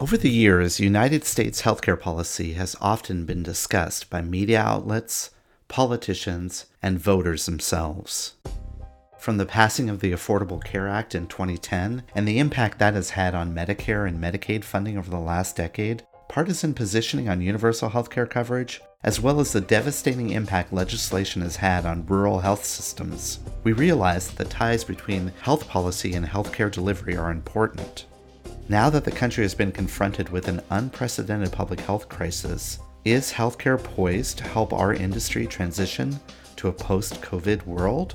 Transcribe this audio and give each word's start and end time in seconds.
Over 0.00 0.16
the 0.16 0.30
years, 0.30 0.80
United 0.80 1.26
States 1.26 1.60
healthcare 1.60 2.00
policy 2.00 2.54
has 2.54 2.74
often 2.80 3.26
been 3.26 3.42
discussed 3.42 4.08
by 4.08 4.22
media 4.22 4.58
outlets, 4.58 5.28
politicians, 5.68 6.64
and 6.82 6.98
voters 6.98 7.44
themselves. 7.44 8.32
From 9.18 9.36
the 9.36 9.44
passing 9.44 9.90
of 9.90 10.00
the 10.00 10.12
Affordable 10.12 10.64
Care 10.64 10.88
Act 10.88 11.14
in 11.14 11.26
2010 11.26 12.04
and 12.14 12.26
the 12.26 12.38
impact 12.38 12.78
that 12.78 12.94
has 12.94 13.10
had 13.10 13.34
on 13.34 13.54
Medicare 13.54 14.08
and 14.08 14.18
Medicaid 14.18 14.64
funding 14.64 14.96
over 14.96 15.10
the 15.10 15.18
last 15.18 15.54
decade, 15.54 16.02
partisan 16.30 16.72
positioning 16.72 17.28
on 17.28 17.42
universal 17.42 17.90
healthcare 17.90 18.28
coverage, 18.28 18.80
as 19.04 19.20
well 19.20 19.38
as 19.38 19.52
the 19.52 19.60
devastating 19.60 20.30
impact 20.30 20.72
legislation 20.72 21.42
has 21.42 21.56
had 21.56 21.84
on 21.84 22.06
rural 22.06 22.40
health 22.40 22.64
systems, 22.64 23.40
we 23.64 23.74
realize 23.74 24.30
that 24.30 24.38
the 24.38 24.50
ties 24.50 24.82
between 24.82 25.30
health 25.42 25.68
policy 25.68 26.14
and 26.14 26.26
healthcare 26.26 26.72
delivery 26.72 27.18
are 27.18 27.30
important. 27.30 28.06
Now 28.70 28.88
that 28.90 29.02
the 29.04 29.10
country 29.10 29.42
has 29.42 29.52
been 29.52 29.72
confronted 29.72 30.28
with 30.28 30.46
an 30.46 30.62
unprecedented 30.70 31.50
public 31.50 31.80
health 31.80 32.08
crisis, 32.08 32.78
is 33.04 33.32
healthcare 33.32 33.82
poised 33.82 34.38
to 34.38 34.44
help 34.44 34.72
our 34.72 34.94
industry 34.94 35.44
transition 35.48 36.20
to 36.54 36.68
a 36.68 36.72
post 36.72 37.20
COVID 37.20 37.66
world? 37.66 38.14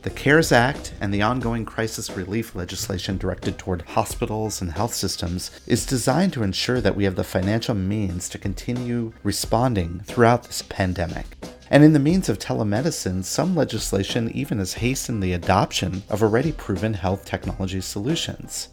The 0.00 0.08
CARES 0.08 0.52
Act 0.52 0.94
and 1.02 1.12
the 1.12 1.20
ongoing 1.20 1.66
crisis 1.66 2.16
relief 2.16 2.54
legislation 2.54 3.18
directed 3.18 3.58
toward 3.58 3.82
hospitals 3.82 4.62
and 4.62 4.72
health 4.72 4.94
systems 4.94 5.50
is 5.66 5.84
designed 5.84 6.32
to 6.32 6.42
ensure 6.42 6.80
that 6.80 6.96
we 6.96 7.04
have 7.04 7.16
the 7.16 7.22
financial 7.22 7.74
means 7.74 8.30
to 8.30 8.38
continue 8.38 9.12
responding 9.22 10.00
throughout 10.06 10.44
this 10.44 10.62
pandemic. 10.62 11.26
And 11.68 11.84
in 11.84 11.92
the 11.92 11.98
means 11.98 12.30
of 12.30 12.38
telemedicine, 12.38 13.22
some 13.22 13.54
legislation 13.54 14.30
even 14.30 14.60
has 14.60 14.72
hastened 14.72 15.22
the 15.22 15.34
adoption 15.34 16.04
of 16.08 16.22
already 16.22 16.52
proven 16.52 16.94
health 16.94 17.26
technology 17.26 17.82
solutions 17.82 18.70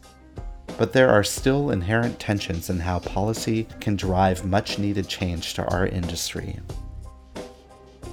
but 0.78 0.92
there 0.92 1.10
are 1.10 1.24
still 1.24 1.72
inherent 1.72 2.20
tensions 2.20 2.70
in 2.70 2.80
how 2.80 3.00
policy 3.00 3.66
can 3.80 3.96
drive 3.96 4.46
much 4.46 4.78
needed 4.78 5.08
change 5.08 5.54
to 5.54 5.66
our 5.70 5.88
industry. 5.88 6.60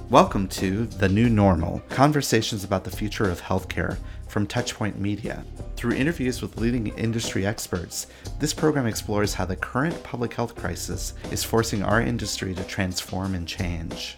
Welcome 0.09 0.47
to 0.49 0.85
The 0.85 1.09
New 1.09 1.27
Normal 1.27 1.79
Conversations 1.89 2.63
about 2.63 2.83
the 2.85 2.91
Future 2.91 3.29
of 3.29 3.41
Healthcare 3.41 3.97
from 4.29 4.47
Touchpoint 4.47 4.97
Media. 4.97 5.43
Through 5.75 5.95
interviews 5.95 6.41
with 6.41 6.57
leading 6.57 6.87
industry 6.97 7.45
experts, 7.45 8.07
this 8.39 8.53
program 8.53 8.87
explores 8.87 9.33
how 9.33 9.45
the 9.45 9.55
current 9.55 10.01
public 10.03 10.33
health 10.33 10.55
crisis 10.55 11.15
is 11.31 11.43
forcing 11.43 11.83
our 11.83 12.01
industry 12.01 12.53
to 12.53 12.63
transform 12.63 13.35
and 13.35 13.47
change. 13.47 14.17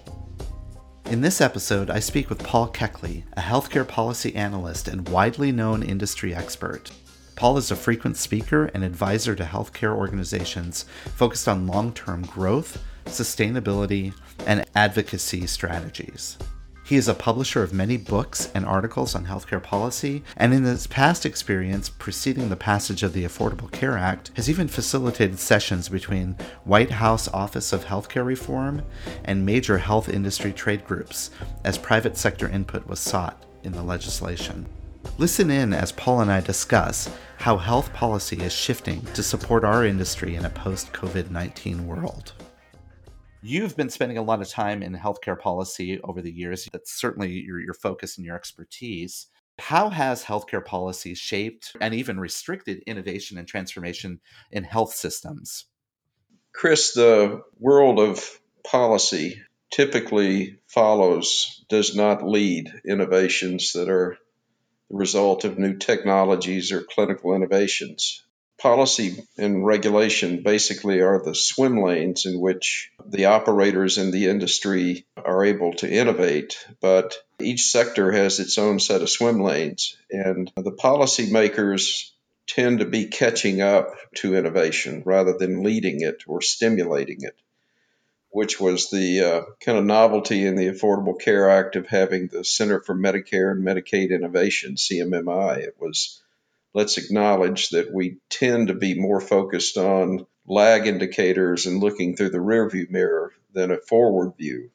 In 1.05 1.21
this 1.21 1.41
episode, 1.41 1.89
I 1.89 1.99
speak 1.99 2.29
with 2.29 2.43
Paul 2.43 2.67
Keckley, 2.69 3.23
a 3.37 3.41
healthcare 3.41 3.87
policy 3.87 4.35
analyst 4.35 4.87
and 4.87 5.07
widely 5.09 5.51
known 5.51 5.81
industry 5.81 6.35
expert. 6.35 6.91
Paul 7.35 7.57
is 7.57 7.69
a 7.69 7.75
frequent 7.75 8.15
speaker 8.15 8.71
and 8.73 8.83
advisor 8.83 9.35
to 9.35 9.43
healthcare 9.43 9.93
organizations 9.93 10.85
focused 11.15 11.49
on 11.49 11.67
long 11.67 11.91
term 11.91 12.21
growth, 12.23 12.81
sustainability, 13.05 14.13
and 14.47 14.65
advocacy 14.73 15.45
strategies. 15.45 16.37
He 16.85 16.95
is 16.97 17.07
a 17.07 17.15
publisher 17.15 17.63
of 17.63 17.73
many 17.73 17.97
books 17.97 18.51
and 18.53 18.63
articles 18.63 19.15
on 19.15 19.25
healthcare 19.25 19.61
policy, 19.61 20.23
and 20.37 20.53
in 20.53 20.63
his 20.63 20.85
past 20.85 21.25
experience 21.25 21.89
preceding 21.89 22.49
the 22.49 22.55
passage 22.55 23.01
of 23.01 23.11
the 23.11 23.25
Affordable 23.25 23.71
Care 23.71 23.97
Act, 23.97 24.29
has 24.35 24.49
even 24.49 24.67
facilitated 24.67 25.39
sessions 25.39 25.89
between 25.89 26.37
White 26.63 26.91
House 26.91 27.27
Office 27.29 27.73
of 27.73 27.85
Healthcare 27.85 28.23
Reform 28.23 28.83
and 29.23 29.45
major 29.45 29.79
health 29.79 30.07
industry 30.07 30.53
trade 30.53 30.85
groups 30.85 31.31
as 31.63 31.79
private 31.79 32.17
sector 32.17 32.47
input 32.47 32.85
was 32.85 32.99
sought 32.99 33.43
in 33.63 33.71
the 33.71 33.83
legislation. 33.83 34.67
Listen 35.17 35.49
in 35.49 35.73
as 35.73 35.91
Paul 35.91 36.21
and 36.21 36.31
I 36.31 36.41
discuss 36.41 37.09
how 37.37 37.57
health 37.57 37.93
policy 37.93 38.41
is 38.41 38.53
shifting 38.53 39.01
to 39.13 39.23
support 39.23 39.63
our 39.63 39.85
industry 39.85 40.35
in 40.35 40.45
a 40.45 40.49
post 40.49 40.91
COVID 40.93 41.31
19 41.31 41.87
world. 41.87 42.33
You've 43.41 43.77
been 43.77 43.89
spending 43.89 44.17
a 44.17 44.23
lot 44.23 44.41
of 44.41 44.49
time 44.49 44.81
in 44.81 44.93
healthcare 44.93 45.39
policy 45.39 46.01
over 46.03 46.21
the 46.21 46.31
years. 46.31 46.67
That's 46.73 46.91
certainly 46.91 47.31
your, 47.31 47.59
your 47.59 47.75
focus 47.75 48.17
and 48.17 48.25
your 48.25 48.35
expertise. 48.35 49.27
How 49.59 49.89
has 49.89 50.23
healthcare 50.23 50.65
policy 50.65 51.13
shaped 51.13 51.75
and 51.79 51.93
even 51.93 52.19
restricted 52.19 52.83
innovation 52.87 53.37
and 53.37 53.47
transformation 53.47 54.19
in 54.51 54.63
health 54.63 54.95
systems? 54.95 55.65
Chris, 56.53 56.93
the 56.93 57.43
world 57.59 57.99
of 57.99 58.39
policy 58.63 59.41
typically 59.71 60.57
follows, 60.67 61.63
does 61.69 61.95
not 61.95 62.27
lead 62.27 62.71
innovations 62.87 63.73
that 63.73 63.89
are 63.89 64.17
the 64.89 64.97
result 64.97 65.43
of 65.45 65.57
new 65.57 65.77
technologies 65.77 66.71
or 66.71 66.83
clinical 66.83 67.35
innovations. 67.35 68.23
Policy 68.57 69.17
and 69.37 69.65
regulation 69.65 70.41
basically 70.43 71.01
are 71.01 71.21
the 71.23 71.35
swim 71.35 71.81
lanes 71.81 72.25
in 72.25 72.39
which 72.39 72.89
the 73.05 73.25
operators 73.25 73.97
in 73.97 74.11
the 74.11 74.27
industry 74.27 75.05
are 75.17 75.43
able 75.43 75.73
to 75.75 75.91
innovate, 75.91 76.57
but 76.79 77.17
each 77.39 77.63
sector 77.63 78.11
has 78.11 78.39
its 78.39 78.57
own 78.57 78.79
set 78.79 79.01
of 79.01 79.09
swim 79.09 79.41
lanes, 79.41 79.97
and 80.09 80.51
the 80.55 80.71
policymakers 80.71 82.11
tend 82.47 82.79
to 82.79 82.85
be 82.85 83.07
catching 83.07 83.61
up 83.61 83.93
to 84.15 84.35
innovation 84.35 85.03
rather 85.05 85.37
than 85.37 85.63
leading 85.63 86.01
it 86.01 86.23
or 86.27 86.41
stimulating 86.41 87.17
it 87.21 87.35
which 88.35 88.59
was 88.59 88.89
the 88.89 89.21
uh, 89.21 89.41
kind 89.61 89.77
of 89.77 89.85
novelty 89.85 90.45
in 90.45 90.57
the 90.57 90.67
Affordable 90.67 91.17
Care 91.17 91.49
Act 91.49 91.77
of 91.77 91.87
having 91.87 92.27
the 92.27 92.43
Center 92.43 92.81
for 92.81 92.93
Medicare 92.93 93.49
and 93.53 93.65
Medicaid 93.65 94.09
Innovation, 94.09 94.75
CMMI. 94.75 95.59
It 95.59 95.77
was 95.79 96.21
let's 96.73 96.97
acknowledge 96.97 97.69
that 97.69 97.93
we 97.93 98.17
tend 98.29 98.67
to 98.67 98.73
be 98.73 98.99
more 98.99 99.21
focused 99.21 99.77
on 99.77 100.27
lag 100.45 100.85
indicators 100.85 101.65
and 101.65 101.79
looking 101.79 102.17
through 102.17 102.31
the 102.31 102.39
rearview 102.39 102.89
mirror 102.89 103.31
than 103.53 103.71
a 103.71 103.77
forward 103.77 104.33
view. 104.37 104.69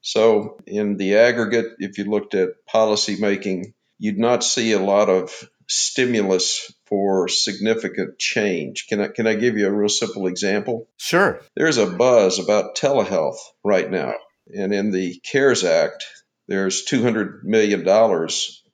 So, 0.00 0.58
in 0.66 0.96
the 0.96 1.18
aggregate, 1.18 1.76
if 1.78 1.98
you 1.98 2.06
looked 2.06 2.34
at 2.34 2.66
policy 2.66 3.16
making, 3.20 3.74
you'd 4.00 4.18
not 4.18 4.42
see 4.42 4.72
a 4.72 4.80
lot 4.80 5.08
of 5.08 5.48
stimulus 5.72 6.72
for 6.86 7.28
significant 7.28 8.18
change. 8.18 8.86
Can 8.88 9.00
I, 9.00 9.08
can 9.08 9.26
I 9.26 9.34
give 9.34 9.56
you 9.56 9.66
a 9.66 9.72
real 9.72 9.88
simple 9.88 10.26
example? 10.26 10.88
Sure. 10.98 11.40
There's 11.56 11.78
a 11.78 11.86
buzz 11.86 12.38
about 12.38 12.76
telehealth 12.76 13.38
right 13.64 13.90
now. 13.90 14.14
And 14.54 14.74
in 14.74 14.90
the 14.90 15.20
CARES 15.24 15.64
Act, 15.64 16.04
there's 16.46 16.84
$200 16.84 17.44
million 17.44 18.28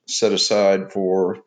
set 0.07 0.33
aside 0.33 0.91
for 0.91 1.37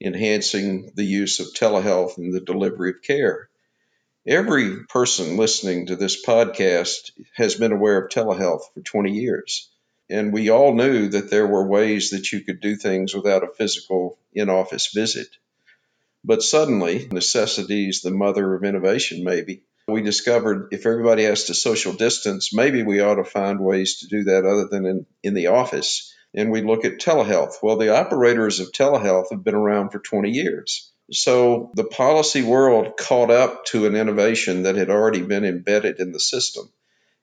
enhancing 0.00 0.90
the 0.96 1.04
use 1.04 1.38
of 1.38 1.48
telehealth 1.54 2.18
in 2.18 2.30
the 2.32 2.40
delivery 2.40 2.90
of 2.90 3.02
care. 3.02 3.48
Every 4.26 4.84
person 4.86 5.36
listening 5.36 5.86
to 5.86 5.96
this 5.96 6.24
podcast 6.24 7.12
has 7.34 7.54
been 7.54 7.72
aware 7.72 8.02
of 8.02 8.10
telehealth 8.10 8.62
for 8.74 8.80
20 8.80 9.12
years. 9.12 9.70
And 10.10 10.32
we 10.32 10.50
all 10.50 10.74
knew 10.74 11.08
that 11.10 11.30
there 11.30 11.46
were 11.46 11.68
ways 11.68 12.10
that 12.10 12.32
you 12.32 12.40
could 12.40 12.60
do 12.60 12.74
things 12.74 13.14
without 13.14 13.44
a 13.44 13.54
physical 13.56 14.18
in 14.32 14.50
office 14.50 14.88
visit. 14.92 15.28
But 16.24 16.42
suddenly, 16.42 17.08
necessity 17.12 17.88
is 17.88 18.02
the 18.02 18.10
mother 18.10 18.54
of 18.54 18.64
innovation, 18.64 19.22
maybe. 19.22 19.62
We 19.86 20.02
discovered 20.02 20.68
if 20.72 20.84
everybody 20.84 21.22
has 21.24 21.44
to 21.44 21.54
social 21.54 21.92
distance, 21.92 22.52
maybe 22.52 22.82
we 22.82 23.00
ought 23.00 23.14
to 23.16 23.24
find 23.24 23.60
ways 23.60 24.00
to 24.00 24.08
do 24.08 24.24
that 24.24 24.44
other 24.44 24.66
than 24.68 24.84
in, 24.84 25.06
in 25.22 25.34
the 25.34 25.46
office. 25.46 26.12
And 26.34 26.50
we 26.50 26.62
look 26.62 26.84
at 26.84 26.98
telehealth. 26.98 27.54
Well, 27.62 27.76
the 27.76 27.96
operators 27.96 28.58
of 28.58 28.72
telehealth 28.72 29.30
have 29.30 29.44
been 29.44 29.54
around 29.54 29.90
for 29.90 30.00
20 30.00 30.30
years. 30.30 30.90
So 31.12 31.70
the 31.74 31.84
policy 31.84 32.42
world 32.42 32.96
caught 32.96 33.30
up 33.30 33.64
to 33.66 33.86
an 33.86 33.94
innovation 33.94 34.64
that 34.64 34.76
had 34.76 34.90
already 34.90 35.22
been 35.22 35.44
embedded 35.44 36.00
in 36.00 36.10
the 36.10 36.20
system. 36.20 36.68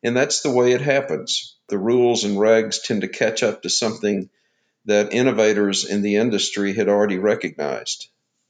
And 0.04 0.16
that's 0.16 0.42
the 0.42 0.52
way 0.52 0.72
it 0.72 0.82
happens 0.82 1.57
the 1.70 1.78
rules 1.78 2.24
and 2.24 2.38
regs 2.38 2.78
tend 2.84 3.02
to 3.02 3.08
catch 3.08 3.44
up 3.44 3.62
to 3.62 3.70
something 3.70 4.30
that 4.86 5.14
innovators 5.14 5.86
in 5.86 6.02
the 6.02 6.16
industry 6.16 6.74
had 6.74 6.90
already 6.90 7.18
recognized. 7.18 8.08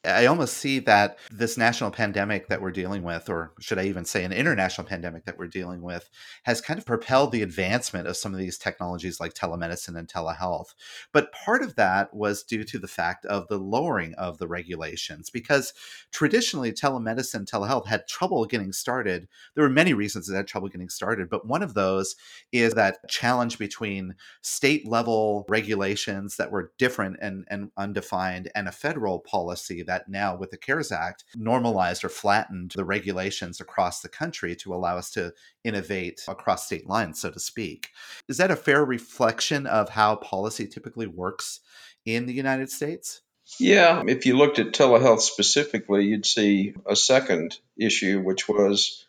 I 0.07 0.25
almost 0.25 0.57
see 0.57 0.79
that 0.79 1.19
this 1.29 1.57
national 1.57 1.91
pandemic 1.91 2.47
that 2.47 2.61
we're 2.61 2.71
dealing 2.71 3.03
with, 3.03 3.29
or 3.29 3.51
should 3.59 3.77
I 3.77 3.83
even 3.83 4.05
say 4.05 4.23
an 4.23 4.31
international 4.31 4.87
pandemic 4.87 5.25
that 5.25 5.37
we're 5.37 5.47
dealing 5.47 5.81
with, 5.81 6.09
has 6.43 6.61
kind 6.61 6.79
of 6.79 6.85
propelled 6.85 7.31
the 7.31 7.41
advancement 7.41 8.07
of 8.07 8.17
some 8.17 8.33
of 8.33 8.39
these 8.39 8.57
technologies 8.57 9.19
like 9.19 9.33
telemedicine 9.33 9.97
and 9.97 10.07
telehealth. 10.07 10.73
But 11.11 11.31
part 11.31 11.61
of 11.61 11.75
that 11.75 12.13
was 12.13 12.43
due 12.43 12.63
to 12.63 12.79
the 12.79 12.87
fact 12.87 13.25
of 13.25 13.47
the 13.47 13.57
lowering 13.57 14.13
of 14.15 14.37
the 14.37 14.47
regulations, 14.47 15.29
because 15.29 15.73
traditionally 16.11 16.71
telemedicine, 16.71 17.45
telehealth 17.45 17.87
had 17.87 18.07
trouble 18.07 18.45
getting 18.45 18.71
started. 18.71 19.27
There 19.55 19.63
were 19.63 19.69
many 19.69 19.93
reasons 19.93 20.29
it 20.29 20.35
had 20.35 20.47
trouble 20.47 20.69
getting 20.69 20.89
started, 20.89 21.29
but 21.29 21.47
one 21.47 21.63
of 21.63 21.73
those 21.73 22.15
is 22.51 22.73
that 22.75 22.99
challenge 23.09 23.57
between 23.57 24.15
state 24.41 24.87
level 24.87 25.45
regulations 25.49 26.37
that 26.37 26.51
were 26.51 26.71
different 26.77 27.17
and, 27.21 27.45
and 27.49 27.71
undefined 27.77 28.49
and 28.55 28.67
a 28.67 28.71
federal 28.71 29.19
policy 29.19 29.83
that 29.83 29.96
that 29.97 30.09
now 30.09 30.35
with 30.35 30.51
the 30.51 30.57
CARES 30.57 30.91
Act 30.91 31.23
normalized 31.35 32.03
or 32.03 32.09
flattened 32.09 32.71
the 32.75 32.85
regulations 32.85 33.59
across 33.59 34.01
the 34.01 34.09
country 34.09 34.55
to 34.57 34.73
allow 34.73 34.97
us 34.97 35.09
to 35.11 35.33
innovate 35.63 36.21
across 36.27 36.65
state 36.65 36.87
lines, 36.87 37.19
so 37.19 37.31
to 37.31 37.39
speak. 37.39 37.89
Is 38.27 38.37
that 38.37 38.51
a 38.51 38.55
fair 38.55 38.85
reflection 38.85 39.65
of 39.65 39.89
how 39.89 40.15
policy 40.17 40.67
typically 40.67 41.07
works 41.07 41.61
in 42.05 42.25
the 42.27 42.33
United 42.33 42.69
States? 42.69 43.21
Yeah, 43.59 44.03
if 44.05 44.25
you 44.25 44.37
looked 44.37 44.59
at 44.59 44.73
telehealth 44.73 45.21
specifically, 45.21 46.05
you'd 46.05 46.25
see 46.25 46.75
a 46.85 46.95
second 46.95 47.57
issue, 47.79 48.21
which 48.21 48.47
was 48.47 49.05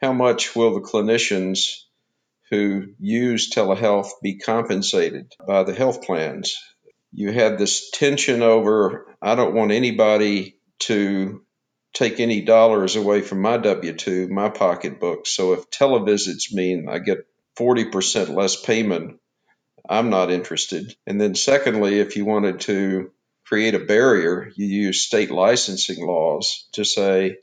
how 0.00 0.12
much 0.12 0.54
will 0.54 0.74
the 0.74 0.86
clinicians 0.88 1.82
who 2.50 2.94
use 3.00 3.50
telehealth 3.50 4.10
be 4.22 4.38
compensated 4.38 5.32
by 5.46 5.64
the 5.64 5.74
health 5.74 6.02
plans? 6.02 6.56
You 7.16 7.32
had 7.32 7.56
this 7.56 7.90
tension 7.92 8.42
over 8.42 9.06
I 9.22 9.36
don't 9.36 9.54
want 9.54 9.72
anybody 9.72 10.58
to 10.80 11.42
take 11.94 12.20
any 12.20 12.42
dollars 12.42 12.94
away 12.94 13.22
from 13.22 13.40
my 13.40 13.56
W 13.56 13.94
2, 13.94 14.28
my 14.28 14.50
pocketbook. 14.50 15.26
So 15.26 15.54
if 15.54 15.70
televisits 15.70 16.52
mean 16.52 16.90
I 16.90 16.98
get 16.98 17.26
40% 17.58 18.34
less 18.34 18.60
payment, 18.60 19.18
I'm 19.88 20.10
not 20.10 20.30
interested. 20.30 20.94
And 21.06 21.18
then, 21.18 21.34
secondly, 21.34 22.00
if 22.00 22.16
you 22.16 22.26
wanted 22.26 22.60
to 22.60 23.10
create 23.46 23.74
a 23.74 23.78
barrier, 23.78 24.52
you 24.54 24.66
use 24.66 25.00
state 25.00 25.30
licensing 25.30 26.06
laws 26.06 26.68
to 26.72 26.84
say 26.84 27.38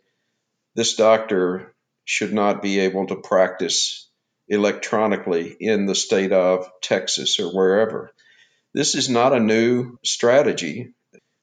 this 0.76 0.96
doctor 0.96 1.74
should 2.06 2.32
not 2.32 2.62
be 2.62 2.82
able 2.82 3.08
to 3.08 3.16
practice 3.16 4.08
electronically 4.48 5.58
in 5.60 5.88
the 5.88 5.96
state 5.96 6.32
of 6.32 6.70
Texas 6.80 7.40
or 7.40 7.48
wherever. 7.48 8.14
This 8.74 8.96
is 8.96 9.08
not 9.08 9.34
a 9.34 9.40
new 9.40 10.00
strategy. 10.04 10.94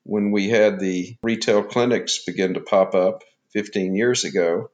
When 0.02 0.32
we 0.32 0.48
had 0.48 0.80
the 0.80 1.16
retail 1.22 1.62
clinics 1.62 2.24
begin 2.24 2.54
to 2.54 2.60
pop 2.60 2.94
up 2.94 3.22
15 3.52 3.94
years 3.94 4.24
ago, 4.24 4.70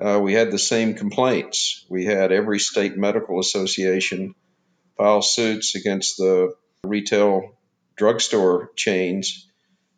uh, 0.00 0.18
we 0.20 0.34
had 0.34 0.50
the 0.50 0.58
same 0.58 0.94
complaints. 0.94 1.86
We 1.88 2.04
had 2.04 2.32
every 2.32 2.58
state 2.58 2.96
medical 2.96 3.38
association 3.38 4.34
file 4.96 5.22
suits 5.22 5.74
against 5.74 6.16
the 6.16 6.54
retail 6.82 7.56
drugstore 7.96 8.70
chains 8.74 9.48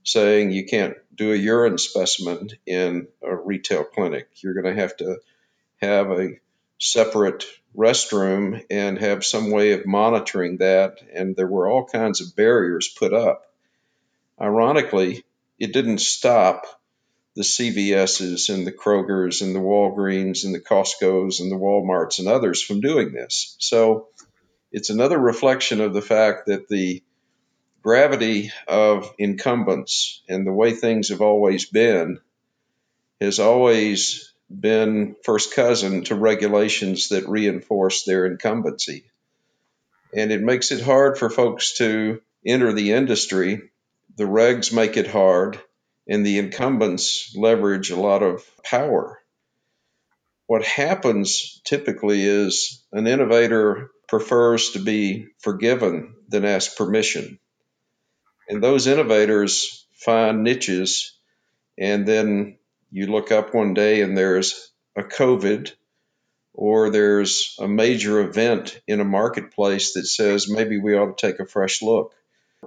saying 0.04 0.50
you 0.50 0.66
can't 0.66 0.94
do 1.14 1.32
a 1.32 1.36
urine 1.36 1.78
specimen 1.78 2.50
in 2.66 3.08
a 3.22 3.34
retail 3.34 3.84
clinic. 3.84 4.28
You're 4.42 4.54
going 4.54 4.74
to 4.74 4.80
have 4.80 4.96
to 4.98 5.18
have 5.80 6.10
a 6.10 6.38
separate 6.78 7.44
restroom 7.76 8.64
and 8.70 8.98
have 8.98 9.24
some 9.24 9.50
way 9.50 9.72
of 9.72 9.86
monitoring 9.86 10.58
that. 10.58 10.98
And 11.12 11.36
there 11.36 11.46
were 11.46 11.68
all 11.68 11.84
kinds 11.84 12.20
of 12.20 12.36
barriers 12.36 12.88
put 12.88 13.12
up. 13.12 13.44
Ironically, 14.40 15.24
it 15.58 15.72
didn't 15.72 15.98
stop 15.98 16.66
the 17.34 17.42
CVSs 17.42 18.52
and 18.52 18.66
the 18.66 18.72
Krogers 18.72 19.42
and 19.42 19.54
the 19.54 19.60
Walgreens 19.60 20.44
and 20.44 20.54
the 20.54 20.60
Costco's 20.60 21.40
and 21.40 21.52
the 21.52 21.56
Walmarts 21.56 22.18
and 22.18 22.28
others 22.28 22.62
from 22.62 22.80
doing 22.80 23.12
this. 23.12 23.56
So 23.58 24.08
it's 24.72 24.90
another 24.90 25.18
reflection 25.18 25.80
of 25.80 25.94
the 25.94 26.02
fact 26.02 26.46
that 26.46 26.68
the 26.68 27.02
gravity 27.82 28.50
of 28.66 29.12
incumbents 29.18 30.22
and 30.28 30.46
the 30.46 30.52
way 30.52 30.72
things 30.72 31.10
have 31.10 31.20
always 31.20 31.66
been 31.66 32.18
has 33.20 33.38
always 33.38 34.32
been 34.48 35.16
first 35.24 35.54
cousin 35.54 36.04
to 36.04 36.14
regulations 36.14 37.10
that 37.10 37.28
reinforce 37.28 38.04
their 38.04 38.26
incumbency. 38.26 39.04
And 40.14 40.32
it 40.32 40.42
makes 40.42 40.72
it 40.72 40.82
hard 40.82 41.18
for 41.18 41.28
folks 41.28 41.76
to 41.78 42.20
enter 42.46 42.72
the 42.72 42.92
industry. 42.92 43.70
The 44.16 44.24
regs 44.24 44.72
make 44.72 44.96
it 44.96 45.06
hard, 45.06 45.60
and 46.08 46.24
the 46.24 46.38
incumbents 46.38 47.34
leverage 47.36 47.90
a 47.90 48.00
lot 48.00 48.22
of 48.22 48.44
power. 48.64 49.20
What 50.46 50.64
happens 50.64 51.60
typically 51.64 52.24
is 52.24 52.82
an 52.90 53.06
innovator 53.06 53.90
prefers 54.08 54.70
to 54.70 54.78
be 54.78 55.26
forgiven 55.38 56.14
than 56.28 56.46
ask 56.46 56.76
permission. 56.76 57.38
And 58.48 58.64
those 58.64 58.86
innovators 58.86 59.86
find 59.92 60.42
niches, 60.42 61.12
and 61.76 62.08
then 62.08 62.57
you 62.90 63.06
look 63.06 63.32
up 63.32 63.54
one 63.54 63.74
day 63.74 64.02
and 64.02 64.16
there's 64.16 64.72
a 64.96 65.02
COVID 65.02 65.72
or 66.54 66.90
there's 66.90 67.56
a 67.60 67.68
major 67.68 68.20
event 68.20 68.80
in 68.86 69.00
a 69.00 69.04
marketplace 69.04 69.94
that 69.94 70.06
says 70.06 70.48
maybe 70.48 70.78
we 70.78 70.96
ought 70.96 71.16
to 71.16 71.26
take 71.26 71.40
a 71.40 71.46
fresh 71.46 71.82
look. 71.82 72.12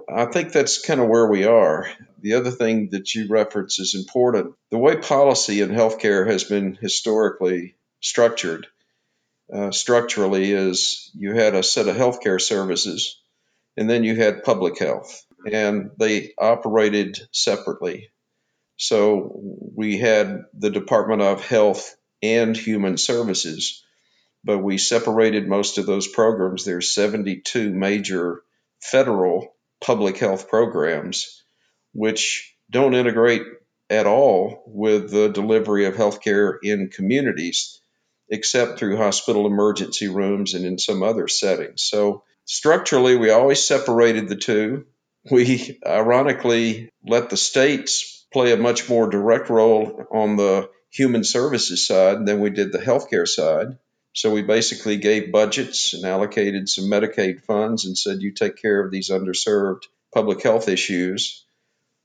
I 0.08 0.24
think 0.24 0.52
that's 0.52 0.84
kind 0.84 1.00
of 1.00 1.08
where 1.08 1.26
we 1.26 1.44
are. 1.44 1.86
The 2.20 2.34
other 2.34 2.50
thing 2.50 2.90
that 2.92 3.14
you 3.14 3.28
reference 3.28 3.78
is 3.78 3.94
important. 3.94 4.54
The 4.70 4.78
way 4.78 4.96
policy 4.96 5.60
in 5.60 5.70
healthcare 5.70 6.26
has 6.26 6.44
been 6.44 6.78
historically 6.80 7.74
structured, 8.00 8.66
uh, 9.52 9.70
structurally, 9.70 10.52
is 10.52 11.10
you 11.14 11.34
had 11.34 11.54
a 11.54 11.62
set 11.62 11.88
of 11.88 11.96
healthcare 11.96 12.40
services 12.40 13.20
and 13.76 13.88
then 13.88 14.04
you 14.04 14.16
had 14.16 14.44
public 14.44 14.78
health, 14.78 15.24
and 15.50 15.90
they 15.98 16.32
operated 16.38 17.18
separately. 17.32 18.10
So 18.76 19.51
we 19.74 19.98
had 19.98 20.42
the 20.54 20.70
Department 20.70 21.22
of 21.22 21.44
Health 21.44 21.94
and 22.22 22.56
Human 22.56 22.96
Services, 22.96 23.84
but 24.44 24.58
we 24.58 24.78
separated 24.78 25.48
most 25.48 25.78
of 25.78 25.86
those 25.86 26.08
programs. 26.08 26.64
There's 26.64 26.94
72 26.94 27.70
major 27.70 28.42
federal 28.80 29.54
public 29.80 30.18
health 30.18 30.48
programs, 30.48 31.44
which 31.92 32.54
don't 32.70 32.94
integrate 32.94 33.42
at 33.90 34.06
all 34.06 34.64
with 34.66 35.10
the 35.10 35.28
delivery 35.28 35.86
of 35.86 35.94
healthcare 35.94 36.56
in 36.62 36.88
communities, 36.88 37.80
except 38.28 38.78
through 38.78 38.96
hospital 38.96 39.46
emergency 39.46 40.08
rooms 40.08 40.54
and 40.54 40.64
in 40.64 40.78
some 40.78 41.02
other 41.02 41.28
settings. 41.28 41.82
So 41.82 42.24
structurally, 42.44 43.16
we 43.16 43.30
always 43.30 43.64
separated 43.64 44.28
the 44.28 44.36
two. 44.36 44.86
We 45.30 45.78
ironically 45.86 46.88
let 47.06 47.30
the 47.30 47.36
states 47.36 48.11
play 48.32 48.52
a 48.52 48.56
much 48.56 48.88
more 48.88 49.08
direct 49.08 49.48
role 49.50 50.06
on 50.10 50.36
the 50.36 50.70
human 50.90 51.24
services 51.24 51.86
side 51.86 52.26
than 52.26 52.40
we 52.40 52.50
did 52.50 52.72
the 52.72 52.78
healthcare 52.78 53.26
side. 53.26 53.78
So 54.14 54.30
we 54.30 54.42
basically 54.42 54.98
gave 54.98 55.32
budgets 55.32 55.94
and 55.94 56.04
allocated 56.04 56.68
some 56.68 56.84
Medicaid 56.84 57.44
funds 57.44 57.86
and 57.86 57.96
said, 57.96 58.20
you 58.20 58.32
take 58.32 58.56
care 58.56 58.84
of 58.84 58.90
these 58.90 59.10
underserved 59.10 59.84
public 60.12 60.42
health 60.42 60.68
issues. 60.68 61.44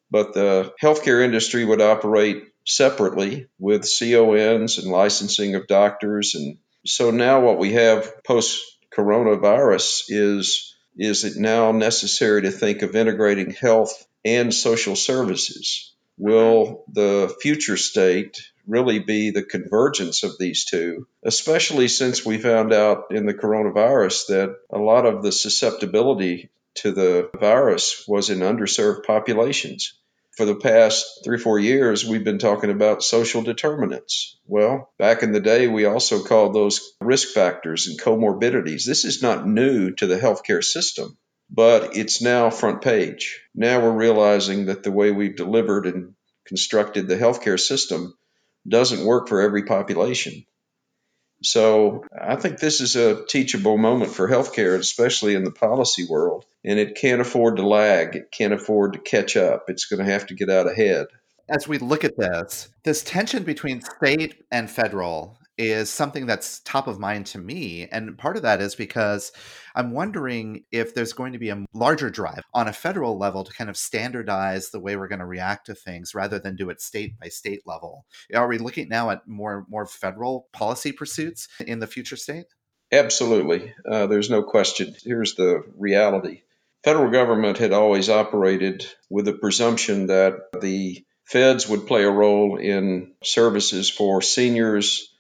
But 0.10 0.34
the 0.34 0.74
healthcare 0.82 1.24
industry 1.24 1.66
would 1.66 1.82
operate 1.82 2.44
separately 2.66 3.48
with 3.60 3.82
CONs 3.82 4.78
and 4.78 4.90
licensing 4.90 5.56
of 5.56 5.68
doctors. 5.68 6.36
And 6.36 6.58
so 6.86 7.12
now 7.12 7.42
what 7.42 7.58
we 7.58 7.74
have 7.74 8.24
post 8.24 8.64
coronavirus 8.96 10.06
is 10.08 10.74
is 11.00 11.26
it 11.26 11.38
now 11.38 11.72
necessary 11.72 12.42
to 12.42 12.52
think 12.52 12.82
of 12.82 12.96
integrating 12.96 13.52
health 13.52 14.08
and 14.26 14.52
social 14.52 14.96
services? 14.96 15.94
Will 16.18 16.84
the 16.92 17.36
future 17.42 17.78
state 17.78 18.42
really 18.66 19.00
be 19.00 19.30
the 19.30 19.44
convergence 19.44 20.24
of 20.24 20.38
these 20.38 20.66
two, 20.66 21.08
especially 21.24 21.88
since 21.88 22.26
we 22.26 22.38
found 22.38 22.74
out 22.74 23.06
in 23.12 23.26
the 23.26 23.34
coronavirus 23.34 24.28
that 24.28 24.56
a 24.72 24.80
lot 24.80 25.06
of 25.06 25.24
the 25.24 25.32
susceptibility 25.32 26.50
to 26.76 26.92
the 26.92 27.30
virus 27.40 28.04
was 28.08 28.30
in 28.30 28.40
underserved 28.40 29.06
populations? 29.06 29.94
for 30.38 30.46
the 30.46 30.56
past 30.56 31.22
three, 31.24 31.40
four 31.40 31.58
years, 31.58 32.06
we've 32.06 32.24
been 32.24 32.38
talking 32.38 32.70
about 32.70 33.02
social 33.04 33.42
determinants. 33.42 34.38
Well, 34.46 34.92
back 35.00 35.24
in 35.24 35.32
the 35.32 35.40
day, 35.40 35.68
we 35.68 35.86
also 35.86 36.24
called 36.24 36.54
those 36.54 36.94
risk 37.02 37.30
factors 37.30 37.88
and 37.88 38.00
comorbidities. 38.00 38.86
This 38.86 39.04
is 39.04 39.24
not 39.24 39.48
new 39.48 39.92
to 39.96 40.06
the 40.06 40.20
healthcare 40.20 40.64
system, 40.64 41.18
but 41.50 41.96
it's 41.96 42.22
now 42.22 42.50
front 42.50 42.82
page. 42.82 43.42
Now 43.56 43.82
we're 43.82 43.92
realizing 43.92 44.66
that 44.66 44.84
the 44.84 44.92
way 44.92 45.12
we've 45.12 45.36
delivered 45.36 45.86
and 45.86 46.14
constructed 46.46 47.08
the 47.08 47.18
healthcare 47.18 47.60
system 47.60 48.14
doesn't 48.68 49.06
work 49.06 49.28
for 49.28 49.42
every 49.42 49.64
population. 49.64 50.46
So 51.44 52.04
I 52.20 52.36
think 52.36 52.60
this 52.60 52.82
is 52.82 52.96
a 52.96 53.24
teachable 53.26 53.78
moment 53.78 54.12
for 54.12 54.28
healthcare, 54.28 54.78
especially 54.78 55.36
in 55.36 55.44
the 55.44 55.52
policy 55.52 56.06
world. 56.10 56.46
And 56.66 56.80
it 56.80 56.96
can't 56.96 57.22
afford 57.22 57.58
to 57.58 57.68
lag. 57.68 58.16
It 58.16 58.32
can't 58.32 58.54
afford 58.54 58.94
to 58.94 59.00
catch 59.00 59.38
up. 59.38 59.66
It's 59.68 59.86
going 59.86 60.04
to 60.04 60.12
have 60.12 60.28
to 60.28 60.34
get 60.34 60.50
out 60.50 60.70
ahead. 60.70 61.08
As 61.48 61.68
we 61.68 61.78
look 61.78 62.04
at 62.04 62.18
this, 62.18 62.70
this 62.84 63.04
tension 63.04 63.44
between 63.44 63.82
state 63.82 64.44
and 64.52 64.70
federal 64.70 65.37
is 65.58 65.90
something 65.90 66.26
that's 66.26 66.60
top 66.60 66.88
of 66.88 67.00
mind 67.00 67.26
to 67.28 67.40
me. 67.40 67.88
And 67.92 68.18
part 68.18 68.38
of 68.38 68.44
that 68.44 68.62
is 68.62 68.76
because 68.76 69.32
I'm 69.76 69.92
wondering 69.92 70.64
if 70.72 70.94
there's 70.94 71.14
going 71.14 71.34
to 71.34 71.40
be 71.40 71.50
a 71.50 71.66
larger 71.74 72.10
drive 72.10 72.44
on 72.54 72.68
a 72.68 72.74
federal 72.74 73.18
level 73.18 73.44
to 73.44 73.54
kind 73.54 73.70
of 73.70 73.78
standardize 73.78 74.70
the 74.70 74.80
way 74.80 74.96
we're 74.96 75.08
going 75.08 75.20
to 75.20 75.26
react 75.26 75.68
to 75.68 75.76
things 75.76 76.14
rather 76.14 76.40
than 76.40 76.56
do 76.56 76.70
it 76.70 76.82
state 76.82 77.20
by 77.20 77.30
state 77.30 77.62
level. 77.66 78.06
Are 78.34 78.48
we 78.48 78.58
looking 78.58 78.90
now 78.90 79.10
at 79.10 79.28
more 79.28 79.66
more 79.70 79.86
federal 79.86 80.48
policy 80.54 80.92
pursuits 80.92 81.48
in 81.66 81.80
the 81.80 81.88
future 81.88 82.18
state? 82.18 82.46
Absolutely. 82.92 83.74
Uh, 83.90 84.08
there's 84.08 84.30
no 84.30 84.44
question. 84.44 84.96
Here's 85.04 85.36
the 85.36 85.64
reality. 85.78 86.42
Federal 86.84 87.12
government 87.12 87.58
had 87.58 87.74
always 87.74 88.10
operated 88.10 88.86
with 89.10 89.26
the 89.26 89.34
presumption 89.34 90.08
that 90.08 90.36
the 90.62 91.04
feds 91.26 91.68
would 91.68 91.86
play 91.86 92.04
a 92.04 92.10
role 92.10 92.58
in 92.58 93.14
services 93.24 93.90
for 93.90 94.22
seniors, 94.22 95.14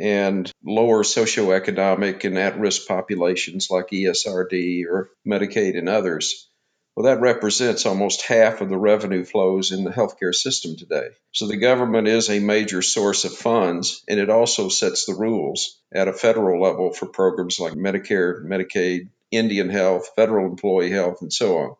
and 0.00 0.50
lower 0.64 1.02
socioeconomic 1.02 2.24
and 2.24 2.38
at 2.38 2.58
risk 2.58 2.88
populations 2.88 3.70
like 3.70 3.88
ESRD 3.88 4.86
or 4.86 5.10
Medicaid 5.26 5.76
and 5.76 5.88
others. 5.88 6.48
Well, 6.96 7.06
that 7.06 7.20
represents 7.20 7.86
almost 7.86 8.26
half 8.26 8.60
of 8.60 8.68
the 8.68 8.76
revenue 8.76 9.24
flows 9.24 9.72
in 9.72 9.84
the 9.84 9.90
healthcare 9.90 10.34
system 10.34 10.76
today. 10.76 11.08
So 11.32 11.46
the 11.46 11.56
government 11.56 12.08
is 12.08 12.28
a 12.28 12.40
major 12.40 12.82
source 12.82 13.24
of 13.24 13.32
funds, 13.32 14.02
and 14.08 14.18
it 14.18 14.28
also 14.28 14.68
sets 14.68 15.06
the 15.06 15.14
rules 15.14 15.78
at 15.92 16.08
a 16.08 16.12
federal 16.12 16.60
level 16.60 16.92
for 16.92 17.06
programs 17.06 17.60
like 17.60 17.74
Medicare, 17.74 18.44
Medicaid, 18.44 19.08
Indian 19.30 19.70
health, 19.70 20.10
federal 20.16 20.46
employee 20.46 20.90
health, 20.90 21.22
and 21.22 21.32
so 21.32 21.58
on. 21.58 21.76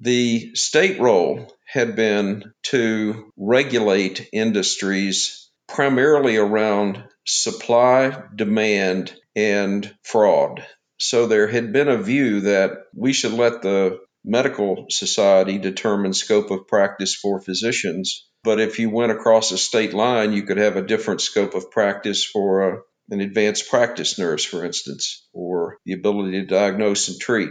The 0.00 0.54
state 0.54 1.00
role 1.00 1.54
had 1.64 1.96
been 1.96 2.52
to 2.64 3.32
regulate 3.36 4.28
industries 4.32 5.48
primarily 5.68 6.36
around 6.36 7.04
supply, 7.28 8.22
demand, 8.34 9.14
and 9.36 9.94
fraud. 10.02 10.66
So 10.98 11.26
there 11.26 11.46
had 11.46 11.72
been 11.74 11.88
a 11.88 12.02
view 12.02 12.40
that 12.40 12.72
we 12.94 13.12
should 13.12 13.32
let 13.32 13.60
the 13.60 14.00
medical 14.24 14.86
society 14.88 15.58
determine 15.58 16.14
scope 16.14 16.50
of 16.50 16.66
practice 16.66 17.14
for 17.14 17.40
physicians. 17.40 18.26
But 18.42 18.60
if 18.60 18.78
you 18.78 18.88
went 18.88 19.12
across 19.12 19.52
a 19.52 19.58
state 19.58 19.92
line, 19.92 20.32
you 20.32 20.44
could 20.44 20.56
have 20.56 20.76
a 20.76 20.86
different 20.86 21.20
scope 21.20 21.54
of 21.54 21.70
practice 21.70 22.24
for 22.24 22.62
a, 22.62 22.78
an 23.10 23.20
advanced 23.20 23.68
practice 23.68 24.18
nurse, 24.18 24.44
for 24.44 24.64
instance, 24.64 25.28
or 25.34 25.78
the 25.84 25.92
ability 25.92 26.32
to 26.40 26.46
diagnose 26.46 27.08
and 27.08 27.20
treat. 27.20 27.50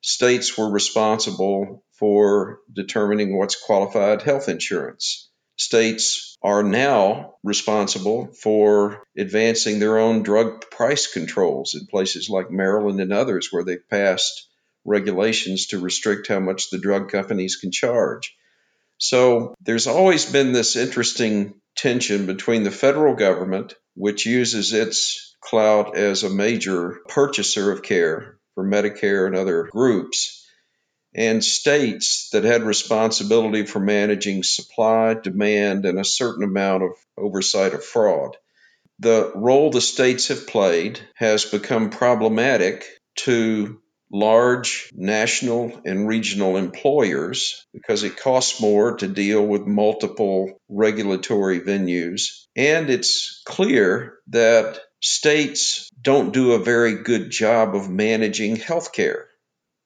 States 0.00 0.58
were 0.58 0.70
responsible 0.70 1.84
for 1.92 2.58
determining 2.72 3.38
what's 3.38 3.60
qualified 3.60 4.22
health 4.22 4.48
insurance. 4.48 5.30
States 5.56 6.25
are 6.42 6.62
now 6.62 7.34
responsible 7.42 8.32
for 8.32 9.02
advancing 9.16 9.78
their 9.78 9.98
own 9.98 10.22
drug 10.22 10.70
price 10.70 11.12
controls 11.12 11.74
in 11.74 11.86
places 11.86 12.28
like 12.28 12.50
Maryland 12.50 13.00
and 13.00 13.12
others 13.12 13.48
where 13.50 13.64
they've 13.64 13.88
passed 13.88 14.48
regulations 14.84 15.66
to 15.68 15.78
restrict 15.78 16.28
how 16.28 16.40
much 16.40 16.70
the 16.70 16.78
drug 16.78 17.10
companies 17.10 17.56
can 17.56 17.72
charge. 17.72 18.36
So 18.98 19.54
there's 19.60 19.86
always 19.86 20.24
been 20.30 20.52
this 20.52 20.76
interesting 20.76 21.60
tension 21.76 22.26
between 22.26 22.62
the 22.62 22.70
federal 22.70 23.14
government, 23.14 23.74
which 23.94 24.26
uses 24.26 24.72
its 24.72 25.36
clout 25.40 25.96
as 25.96 26.22
a 26.22 26.30
major 26.30 27.00
purchaser 27.08 27.70
of 27.72 27.82
care 27.82 28.38
for 28.54 28.64
Medicare 28.64 29.26
and 29.26 29.36
other 29.36 29.64
groups, 29.64 30.35
and 31.16 31.42
states 31.42 32.28
that 32.32 32.44
had 32.44 32.62
responsibility 32.62 33.64
for 33.64 33.80
managing 33.80 34.42
supply, 34.42 35.14
demand, 35.14 35.86
and 35.86 35.98
a 35.98 36.04
certain 36.04 36.44
amount 36.44 36.82
of 36.82 36.90
oversight 37.16 37.72
of 37.72 37.82
fraud. 37.82 38.36
The 38.98 39.32
role 39.34 39.70
the 39.70 39.80
states 39.80 40.28
have 40.28 40.46
played 40.46 41.00
has 41.14 41.46
become 41.46 41.88
problematic 41.88 42.84
to 43.16 43.80
large 44.12 44.90
national 44.94 45.80
and 45.84 46.06
regional 46.06 46.56
employers 46.56 47.66
because 47.72 48.04
it 48.04 48.18
costs 48.18 48.60
more 48.60 48.96
to 48.98 49.08
deal 49.08 49.44
with 49.44 49.66
multiple 49.66 50.60
regulatory 50.68 51.60
venues. 51.60 52.46
And 52.54 52.90
it's 52.90 53.42
clear 53.46 54.18
that 54.28 54.80
states 55.00 55.88
don't 56.00 56.32
do 56.32 56.52
a 56.52 56.62
very 56.62 57.02
good 57.02 57.30
job 57.30 57.74
of 57.74 57.90
managing 57.90 58.56
healthcare. 58.56 59.24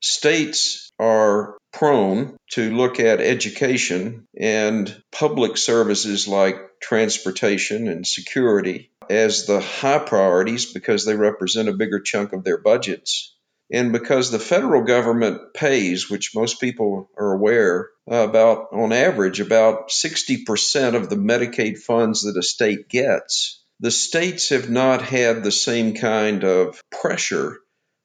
States 0.02 0.89
are 1.00 1.56
prone 1.72 2.36
to 2.50 2.76
look 2.76 3.00
at 3.00 3.20
education 3.20 4.26
and 4.38 5.02
public 5.12 5.56
services 5.56 6.28
like 6.28 6.56
transportation 6.82 7.88
and 7.88 8.06
security 8.06 8.90
as 9.08 9.46
the 9.46 9.60
high 9.60 9.98
priorities 9.98 10.72
because 10.72 11.04
they 11.04 11.16
represent 11.16 11.68
a 11.68 11.76
bigger 11.76 12.00
chunk 12.00 12.32
of 12.32 12.44
their 12.44 12.58
budgets. 12.58 13.34
And 13.72 13.92
because 13.92 14.30
the 14.30 14.38
federal 14.40 14.82
government 14.82 15.54
pays, 15.54 16.10
which 16.10 16.34
most 16.34 16.60
people 16.60 17.08
are 17.16 17.32
aware, 17.32 17.88
about 18.08 18.66
on 18.72 18.92
average 18.92 19.40
about 19.40 19.90
60% 19.90 20.94
of 20.94 21.08
the 21.08 21.16
Medicaid 21.16 21.78
funds 21.78 22.22
that 22.22 22.36
a 22.36 22.42
state 22.42 22.88
gets, 22.88 23.62
the 23.78 23.92
states 23.92 24.48
have 24.48 24.68
not 24.68 25.02
had 25.02 25.42
the 25.42 25.52
same 25.52 25.94
kind 25.94 26.44
of 26.44 26.82
pressure 26.90 27.58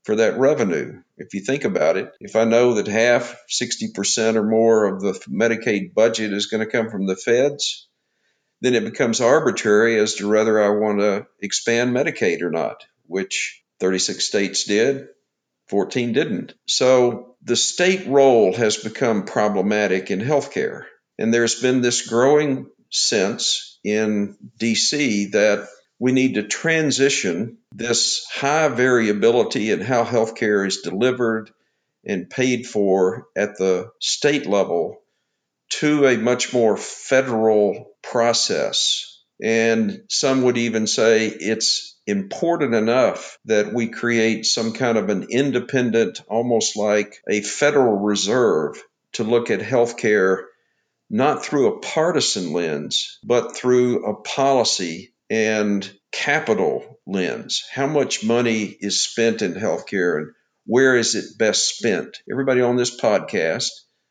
for 0.03 0.17
that 0.17 0.37
revenue. 0.37 1.01
If 1.17 1.33
you 1.33 1.41
think 1.41 1.63
about 1.63 1.97
it, 1.97 2.11
if 2.19 2.35
I 2.35 2.43
know 2.43 2.73
that 2.75 2.87
half, 2.87 3.35
60% 3.49 4.35
or 4.35 4.43
more 4.43 4.85
of 4.85 5.01
the 5.01 5.13
Medicaid 5.29 5.93
budget 5.93 6.33
is 6.33 6.47
going 6.47 6.65
to 6.65 6.71
come 6.71 6.89
from 6.89 7.05
the 7.05 7.15
feds, 7.15 7.87
then 8.61 8.75
it 8.75 8.83
becomes 8.83 9.21
arbitrary 9.21 9.99
as 9.99 10.15
to 10.15 10.29
whether 10.29 10.61
I 10.61 10.69
want 10.69 10.99
to 10.99 11.27
expand 11.41 11.95
Medicaid 11.95 12.41
or 12.41 12.51
not, 12.51 12.83
which 13.05 13.63
36 13.79 14.25
states 14.25 14.65
did, 14.65 15.07
14 15.67 16.13
didn't. 16.13 16.53
So 16.67 17.35
the 17.43 17.55
state 17.55 18.07
role 18.07 18.53
has 18.53 18.77
become 18.77 19.25
problematic 19.25 20.11
in 20.11 20.19
healthcare. 20.19 20.83
And 21.17 21.33
there's 21.33 21.61
been 21.61 21.81
this 21.81 22.07
growing 22.07 22.69
sense 22.91 23.79
in 23.83 24.35
DC 24.59 25.31
that 25.31 25.67
we 25.99 26.11
need 26.11 26.35
to 26.35 26.43
transition 26.43 27.57
this 27.71 28.25
high 28.31 28.67
variability 28.67 29.71
in 29.71 29.81
how 29.81 30.03
healthcare 30.03 30.67
is 30.67 30.81
delivered 30.81 31.51
and 32.05 32.29
paid 32.29 32.67
for 32.67 33.27
at 33.35 33.57
the 33.57 33.89
state 33.99 34.45
level 34.45 35.01
to 35.69 36.05
a 36.05 36.17
much 36.17 36.53
more 36.53 36.77
federal 36.77 37.91
process. 38.03 39.23
And 39.41 40.03
some 40.09 40.43
would 40.43 40.57
even 40.57 40.87
say 40.87 41.27
it's 41.27 41.97
important 42.05 42.75
enough 42.75 43.37
that 43.45 43.73
we 43.73 43.87
create 43.87 44.45
some 44.45 44.73
kind 44.73 44.97
of 44.97 45.09
an 45.09 45.27
independent, 45.29 46.21
almost 46.27 46.77
like 46.77 47.21
a 47.27 47.41
federal 47.41 47.97
reserve 47.97 48.81
to 49.13 49.23
look 49.23 49.49
at 49.49 49.61
healthcare 49.61 50.43
not 51.09 51.45
through 51.45 51.67
a 51.67 51.79
partisan 51.79 52.51
lens, 52.51 53.19
but 53.23 53.55
through 53.55 54.05
a 54.05 54.15
policy 54.21 55.13
and 55.29 55.91
capital 56.11 56.99
lens. 57.05 57.63
How 57.71 57.87
much 57.87 58.23
money 58.23 58.63
is 58.63 59.01
spent 59.01 59.41
in 59.41 59.53
healthcare 59.53 60.17
and 60.17 60.31
where 60.65 60.95
is 60.95 61.15
it 61.15 61.37
best 61.37 61.77
spent? 61.77 62.17
Everybody 62.31 62.61
on 62.61 62.75
this 62.75 62.99
podcast 62.99 63.69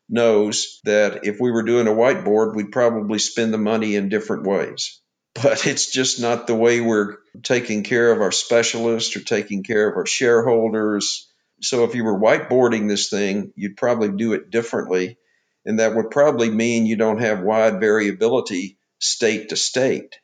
knows 0.08 0.80
that 0.84 1.24
if 1.24 1.40
we 1.40 1.50
were 1.50 1.62
doing 1.62 1.88
a 1.88 1.90
whiteboard, 1.90 2.54
we'd 2.54 2.72
probably 2.72 3.18
spend 3.18 3.52
the 3.52 3.58
money 3.58 3.96
in 3.96 4.08
different 4.08 4.46
ways 4.46 5.00
but 5.34 5.66
it's 5.66 5.90
just 5.90 6.20
not 6.20 6.46
the 6.46 6.54
way 6.54 6.80
we're 6.80 7.16
taking 7.42 7.82
care 7.82 8.10
of 8.12 8.20
our 8.20 8.32
specialists 8.32 9.16
or 9.16 9.20
taking 9.20 9.62
care 9.62 9.88
of 9.88 9.96
our 9.96 10.06
shareholders. 10.06 11.30
So 11.60 11.84
if 11.84 11.94
you 11.94 12.04
were 12.04 12.18
whiteboarding 12.18 12.88
this 12.88 13.10
thing, 13.10 13.52
you'd 13.56 13.76
probably 13.76 14.10
do 14.10 14.32
it 14.32 14.50
differently. 14.50 15.18
And 15.66 15.78
that 15.78 15.94
would 15.94 16.10
probably 16.10 16.50
mean 16.50 16.86
you 16.86 16.96
don't 16.96 17.20
have 17.20 17.40
wide 17.40 17.80
variability 17.80 18.78
state 18.98 19.48
to 19.50 19.56
state. 19.56 20.16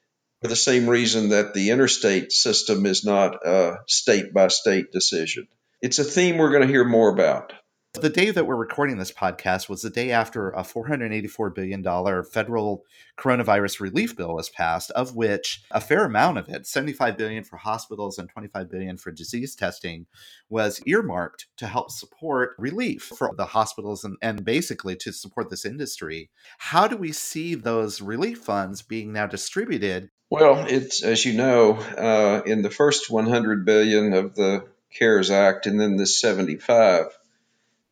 For 0.43 0.49
the 0.49 0.57
same 0.57 0.89
reason 0.89 1.31
that 1.31 1.53
the 1.53 1.71
interstate 1.71 2.33
system 2.33 2.87
is 2.87 3.05
not 3.05 3.47
a 3.47 3.79
state 3.87 4.33
by 4.33 4.49
state 4.49 4.91
decision. 4.91 5.49
It's 5.83 5.99
a 5.99 6.05
theme 6.05 6.39
we're 6.39 6.51
going 6.51 6.63
to 6.63 6.69
hear 6.69 6.85
more 6.85 7.13
about. 7.13 7.53
The 7.95 8.09
day 8.09 8.31
that 8.31 8.47
we're 8.47 8.55
recording 8.55 8.99
this 8.99 9.11
podcast 9.11 9.69
was 9.69 9.83
the 9.83 9.91
day 9.91 10.13
after 10.13 10.51
a 10.51 10.63
$484 10.63 11.53
billion 11.53 11.83
federal 12.23 12.85
coronavirus 13.19 13.81
relief 13.81 14.17
bill 14.17 14.33
was 14.33 14.49
passed, 14.49 14.93
of 14.93 15.17
which 15.17 15.65
a 15.73 15.81
fair 15.81 16.05
amount 16.05 16.39
of 16.39 16.49
it, 16.49 16.69
75 16.69 17.19
billion 17.19 17.43
for 17.43 17.57
hospitals 17.57 18.17
and 18.17 18.29
25 18.29 18.71
billion 18.71 18.97
for 18.97 19.11
disease 19.11 19.57
testing, 19.57 20.07
was 20.49 20.81
earmarked 20.87 21.49
to 21.57 21.67
help 21.67 21.91
support 21.91 22.55
relief 22.59 23.03
for 23.03 23.35
the 23.37 23.47
hospitals 23.47 24.05
and, 24.05 24.17
and 24.23 24.45
basically 24.45 24.95
to 24.95 25.13
support 25.13 25.51
this 25.51 25.65
industry. 25.65 26.31
How 26.59 26.87
do 26.87 26.97
we 26.97 27.11
see 27.11 27.57
those 27.57 28.01
relief 28.01 28.39
funds 28.39 28.83
being 28.83 29.13
now 29.13 29.27
distributed? 29.27 30.11
Well, 30.31 30.65
it's 30.69 31.03
as 31.03 31.27
you 31.27 31.33
know, 31.33 31.73
uh, 31.73 32.43
in 32.47 32.63
the 32.63 32.71
first 32.71 33.11
100 33.11 33.67
billion 33.67 34.13
of 34.13 34.37
the 34.37 34.69
CARES 34.97 35.33
Act 35.33 35.67
and 35.67 35.81
then 35.81 35.97
the 35.97 36.07
75 36.07 37.17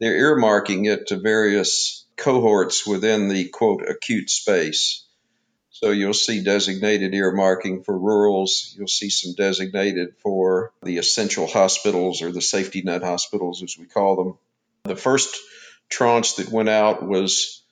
they're 0.01 0.37
earmarking 0.37 0.87
it 0.87 1.09
to 1.09 1.17
various 1.17 2.05
cohorts 2.17 2.87
within 2.87 3.29
the 3.29 3.49
quote 3.49 3.89
acute 3.89 4.31
space. 4.31 5.05
So 5.71 5.91
you'll 5.91 6.15
see 6.15 6.43
designated 6.43 7.13
earmarking 7.13 7.85
for 7.85 7.97
rurals. 7.97 8.75
You'll 8.77 8.89
see 8.89 9.11
some 9.11 9.35
designated 9.35 10.17
for 10.23 10.73
the 10.83 10.99
essential 10.99 11.47
hospitals 11.47 12.21
or 12.21 12.33
the 12.33 12.41
safety 12.41 12.83
net 12.83 13.03
hospitals, 13.03 13.63
as 13.63 13.77
we 13.79 13.87
call 13.87 14.17
them. 14.17 14.39
The 14.85 14.97
first 14.97 15.37
tranche 15.89 16.37
that 16.37 16.51
went 16.51 16.69
out 16.69 17.07
was 17.07 17.63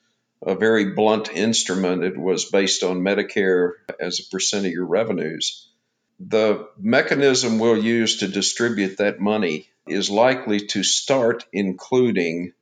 a 0.41 0.55
very 0.55 0.93
blunt 0.93 1.29
instrument. 1.33 2.03
It 2.03 2.17
was 2.17 2.45
based 2.45 2.83
on 2.83 3.01
Medicare 3.01 3.73
as 3.99 4.19
a 4.19 4.29
percent 4.29 4.65
of 4.65 4.71
your 4.71 4.85
revenues. 4.85 5.69
The 6.19 6.67
mechanism 6.77 7.59
we'll 7.59 7.83
use 7.83 8.17
to 8.17 8.27
distribute 8.27 8.97
that 8.97 9.19
money 9.19 9.69
is 9.89 10.09
likely 10.09 10.67
to 10.67 10.83
start 10.83 11.45
including 11.51 12.53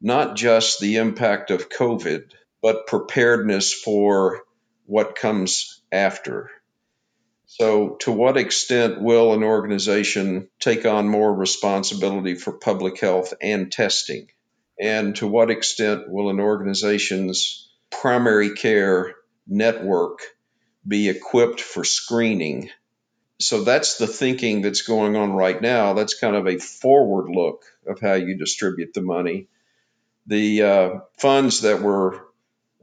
not 0.00 0.36
just 0.36 0.80
the 0.80 0.96
impact 0.96 1.50
of 1.50 1.68
COVID, 1.68 2.32
but 2.62 2.86
preparedness 2.86 3.72
for 3.72 4.42
what 4.86 5.16
comes 5.16 5.82
after. 5.90 6.50
So, 7.46 7.96
to 8.00 8.10
what 8.12 8.36
extent 8.36 9.00
will 9.00 9.32
an 9.32 9.42
organization 9.42 10.48
take 10.58 10.84
on 10.86 11.08
more 11.08 11.32
responsibility 11.32 12.34
for 12.34 12.52
public 12.52 13.00
health 13.00 13.32
and 13.40 13.70
testing? 13.70 14.28
And 14.80 15.14
to 15.16 15.26
what 15.26 15.50
extent 15.50 16.10
will 16.10 16.30
an 16.30 16.40
organization's 16.40 17.70
primary 17.90 18.54
care 18.54 19.14
network 19.46 20.20
be 20.86 21.08
equipped 21.08 21.60
for 21.60 21.84
screening? 21.84 22.70
So 23.40 23.64
that's 23.64 23.98
the 23.98 24.06
thinking 24.06 24.62
that's 24.62 24.82
going 24.82 25.16
on 25.16 25.32
right 25.32 25.60
now. 25.60 25.94
That's 25.94 26.18
kind 26.18 26.36
of 26.36 26.46
a 26.46 26.58
forward 26.58 27.28
look 27.28 27.64
of 27.86 28.00
how 28.00 28.14
you 28.14 28.36
distribute 28.36 28.94
the 28.94 29.02
money. 29.02 29.48
The 30.26 30.62
uh, 30.62 30.90
funds 31.18 31.62
that 31.62 31.82
were 31.82 32.26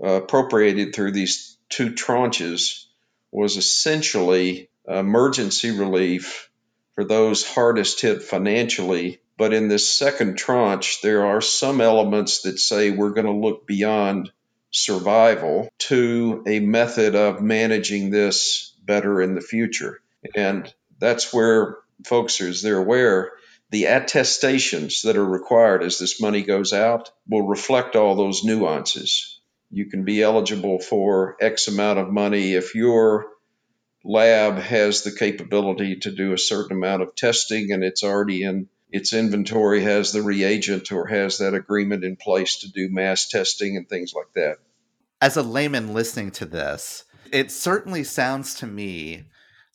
uh, 0.03 0.22
appropriated 0.22 0.93
through 0.93 1.13
these 1.13 1.58
two 1.70 1.91
tranches 1.91 2.86
was 3.31 3.55
essentially 3.55 4.70
emergency 4.88 5.72
relief 5.72 6.50
for 6.96 7.05
those 7.05 7.48
hardest 7.48 8.01
hit 8.01 8.22
financially. 8.22 9.20
But 9.38 9.53
in 9.53 9.70
this 9.70 9.89
second 9.89 10.38
tranche, 10.38 11.01
there 11.01 11.25
are 11.25 11.41
some 11.41 11.81
elements 11.81 12.41
that 12.41 12.60
say 12.60 12.91
we're 12.91 13.12
going 13.13 13.25
to 13.25 13.31
look 13.31 13.65
beyond 13.65 14.31
survival 14.70 15.70
to 15.79 16.43
a 16.46 16.60
method 16.60 17.15
of 17.15 17.41
managing 17.41 18.10
this 18.10 18.74
better 18.84 19.22
in 19.22 19.34
the 19.34 19.41
future. 19.41 20.01
And 20.35 20.71
that's 20.99 21.33
where 21.33 21.77
folks, 22.05 22.39
as 22.41 22.61
they're 22.61 22.77
aware, 22.77 23.31
the 23.69 23.85
attestations 23.85 25.03
that 25.03 25.17
are 25.17 25.25
required 25.25 25.83
as 25.83 25.97
this 25.97 26.21
money 26.21 26.43
goes 26.43 26.73
out 26.73 27.11
will 27.27 27.47
reflect 27.47 27.95
all 27.95 28.15
those 28.15 28.43
nuances. 28.43 29.39
You 29.69 29.85
can 29.85 30.03
be 30.03 30.21
eligible 30.21 30.79
for 30.79 31.37
X 31.39 31.67
amount 31.69 31.99
of 31.99 32.11
money 32.11 32.53
if 32.53 32.75
your 32.75 33.27
lab 34.03 34.57
has 34.57 35.03
the 35.03 35.11
capability 35.11 35.97
to 35.97 36.11
do 36.11 36.33
a 36.33 36.37
certain 36.37 36.75
amount 36.75 37.03
of 37.03 37.15
testing 37.15 37.71
and 37.71 37.83
it's 37.83 38.03
already 38.03 38.43
in 38.43 38.67
its 38.91 39.13
inventory, 39.13 39.83
has 39.83 40.11
the 40.11 40.21
reagent 40.21 40.91
or 40.91 41.07
has 41.07 41.37
that 41.37 41.53
agreement 41.53 42.03
in 42.03 42.17
place 42.17 42.57
to 42.57 42.69
do 42.69 42.89
mass 42.91 43.29
testing 43.29 43.77
and 43.77 43.87
things 43.87 44.13
like 44.13 44.33
that. 44.35 44.57
As 45.21 45.37
a 45.37 45.43
layman 45.43 45.93
listening 45.93 46.31
to 46.31 46.45
this, 46.45 47.05
it 47.31 47.51
certainly 47.51 48.03
sounds 48.03 48.55
to 48.55 48.67
me 48.67 49.23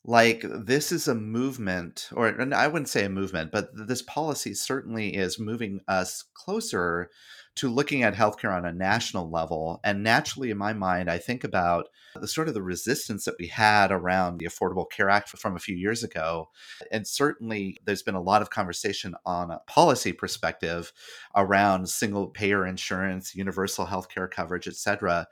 like 0.08 0.44
this 0.48 0.92
is 0.92 1.08
a 1.08 1.14
movement, 1.14 2.08
or 2.12 2.40
I 2.54 2.68
wouldn't 2.68 2.88
say 2.88 3.04
a 3.04 3.08
movement, 3.08 3.50
but 3.50 3.70
this 3.74 4.02
policy 4.02 4.54
certainly 4.54 5.16
is 5.16 5.38
moving 5.38 5.80
us 5.88 6.24
closer 6.32 7.10
to 7.56 7.68
looking 7.68 8.02
at 8.02 8.14
healthcare 8.14 8.54
on 8.54 8.64
a 8.66 8.72
national 8.72 9.30
level. 9.30 9.80
And 9.82 10.04
naturally, 10.04 10.50
in 10.50 10.58
my 10.58 10.74
mind, 10.74 11.10
I 11.10 11.18
think 11.18 11.42
about 11.42 11.88
the 12.14 12.28
sort 12.28 12.48
of 12.48 12.54
the 12.54 12.62
resistance 12.62 13.24
that 13.24 13.34
we 13.38 13.48
had 13.48 13.90
around 13.90 14.38
the 14.38 14.46
Affordable 14.46 14.88
Care 14.88 15.10
Act 15.10 15.30
from 15.30 15.56
a 15.56 15.60
few 15.60 15.74
years 15.74 16.04
ago. 16.04 16.50
And 16.92 17.06
certainly, 17.06 17.78
there's 17.84 18.02
been 18.02 18.14
a 18.14 18.22
lot 18.22 18.42
of 18.42 18.50
conversation 18.50 19.16
on 19.24 19.50
a 19.50 19.60
policy 19.66 20.12
perspective 20.12 20.92
around 21.34 21.88
single 21.88 22.28
payer 22.28 22.64
insurance, 22.64 23.34
universal 23.34 23.86
healthcare 23.86 24.30
coverage, 24.30 24.68
et 24.68 24.76
cetera. 24.76 25.26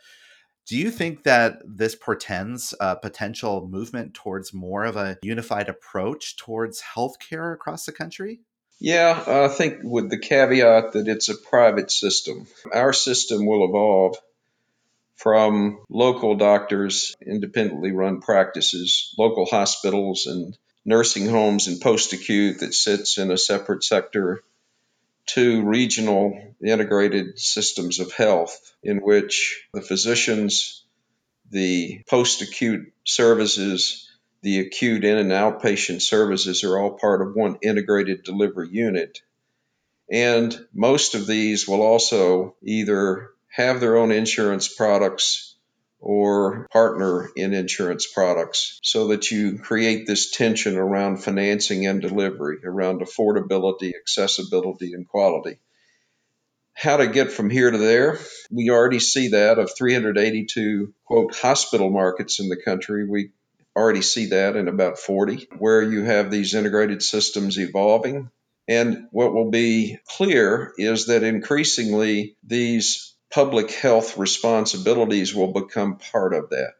Do 0.66 0.78
you 0.78 0.90
think 0.90 1.24
that 1.24 1.60
this 1.64 1.94
portends 1.94 2.74
a 2.80 2.96
potential 2.96 3.68
movement 3.68 4.14
towards 4.14 4.54
more 4.54 4.84
of 4.84 4.96
a 4.96 5.18
unified 5.22 5.68
approach 5.68 6.36
towards 6.36 6.82
healthcare 6.82 7.52
across 7.52 7.84
the 7.84 7.92
country? 7.92 8.40
Yeah, 8.80 9.22
I 9.26 9.48
think 9.48 9.78
with 9.82 10.10
the 10.10 10.18
caveat 10.18 10.92
that 10.92 11.06
it's 11.06 11.28
a 11.28 11.36
private 11.36 11.90
system. 11.90 12.46
Our 12.72 12.92
system 12.92 13.46
will 13.46 13.68
evolve 13.68 14.16
from 15.16 15.84
local 15.88 16.34
doctors, 16.36 17.14
independently 17.24 17.92
run 17.92 18.20
practices, 18.20 19.14
local 19.18 19.46
hospitals, 19.46 20.26
and 20.26 20.56
nursing 20.84 21.28
homes 21.28 21.66
and 21.66 21.80
post 21.80 22.12
acute 22.12 22.60
that 22.60 22.74
sits 22.74 23.18
in 23.18 23.30
a 23.30 23.38
separate 23.38 23.84
sector 23.84 24.42
to 25.26 25.62
regional 25.62 26.54
integrated 26.62 27.38
systems 27.38 27.98
of 28.00 28.12
health 28.12 28.74
in 28.82 28.98
which 28.98 29.66
the 29.72 29.80
physicians, 29.80 30.84
the 31.50 32.02
post 32.08 32.42
acute 32.42 32.92
services, 33.04 34.10
the 34.42 34.60
acute 34.60 35.04
in 35.04 35.16
and 35.16 35.30
outpatient 35.30 36.02
services 36.02 36.64
are 36.64 36.78
all 36.78 36.98
part 36.98 37.22
of 37.22 37.34
one 37.34 37.58
integrated 37.62 38.22
delivery 38.22 38.68
unit. 38.70 39.20
And 40.10 40.54
most 40.74 41.14
of 41.14 41.26
these 41.26 41.66
will 41.66 41.82
also 41.82 42.56
either 42.62 43.30
have 43.48 43.80
their 43.80 43.96
own 43.96 44.12
insurance 44.12 44.68
products 44.68 45.53
or 46.04 46.68
partner 46.70 47.30
in 47.34 47.54
insurance 47.54 48.06
products 48.06 48.78
so 48.82 49.08
that 49.08 49.30
you 49.30 49.58
create 49.58 50.06
this 50.06 50.30
tension 50.30 50.76
around 50.76 51.16
financing 51.16 51.86
and 51.86 52.02
delivery, 52.02 52.58
around 52.62 53.00
affordability, 53.00 53.94
accessibility, 53.98 54.92
and 54.92 55.08
quality. 55.08 55.58
How 56.74 56.98
to 56.98 57.06
get 57.06 57.32
from 57.32 57.48
here 57.48 57.70
to 57.70 57.78
there? 57.78 58.18
We 58.50 58.68
already 58.68 59.00
see 59.00 59.28
that 59.28 59.58
of 59.58 59.74
382 59.74 60.92
quote 61.06 61.34
hospital 61.36 61.88
markets 61.88 62.38
in 62.38 62.50
the 62.50 62.60
country. 62.62 63.08
We 63.08 63.30
already 63.74 64.02
see 64.02 64.26
that 64.26 64.56
in 64.56 64.68
about 64.68 64.98
40, 64.98 65.48
where 65.56 65.82
you 65.82 66.02
have 66.02 66.30
these 66.30 66.52
integrated 66.52 67.02
systems 67.02 67.58
evolving. 67.58 68.30
And 68.68 69.06
what 69.10 69.32
will 69.32 69.50
be 69.50 69.98
clear 70.06 70.74
is 70.76 71.06
that 71.06 71.22
increasingly 71.22 72.36
these 72.42 73.13
public 73.34 73.72
health 73.72 74.16
responsibilities 74.16 75.34
will 75.34 75.52
become 75.52 75.96
part 75.96 76.32
of 76.32 76.50
that. 76.50 76.74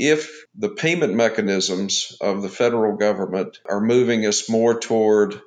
If 0.00 0.44
the 0.56 0.70
payment 0.70 1.14
mechanisms 1.14 2.16
of 2.20 2.42
the 2.42 2.48
federal 2.48 2.96
government 2.96 3.60
are 3.64 3.80
moving 3.80 4.26
us 4.26 4.50
more 4.50 4.80
toward 4.80 5.40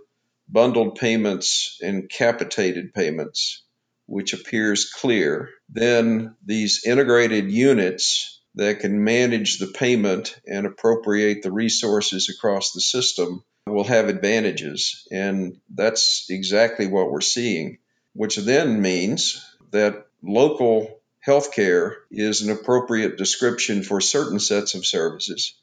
bundled 0.48 0.96
payments 0.96 1.78
and 1.82 2.10
capitated 2.10 2.94
payments, 2.94 3.64
which 4.06 4.34
appears 4.34 4.90
clear, 4.90 5.50
then 5.68 6.36
these 6.46 6.86
integrated 6.86 7.52
units 7.52 8.42
that 8.56 8.80
can 8.80 9.04
manage 9.04 9.60
the 9.60 9.68
payment 9.68 10.40
and 10.48 10.66
appropriate 10.66 11.44
the 11.44 11.52
resources 11.52 12.34
across 12.34 12.72
the 12.72 12.82
system 12.82 13.44
will 13.68 13.84
have 13.84 14.08
advantages. 14.08 15.06
And 15.12 15.58
that's 15.70 16.28
exactly 16.30 16.88
what 16.88 17.12
we're 17.12 17.22
seeing, 17.22 17.80
which 18.14 18.38
then 18.38 18.82
means 18.82 19.46
that 19.72 20.06
local 20.24 21.02
healthcare 21.26 21.96
is 22.12 22.42
an 22.42 22.52
appropriate 22.52 23.18
description 23.18 23.84
for 23.84 24.02
certain 24.02 24.40
sets 24.40 24.76
of 24.76 24.86
services, 24.86 25.56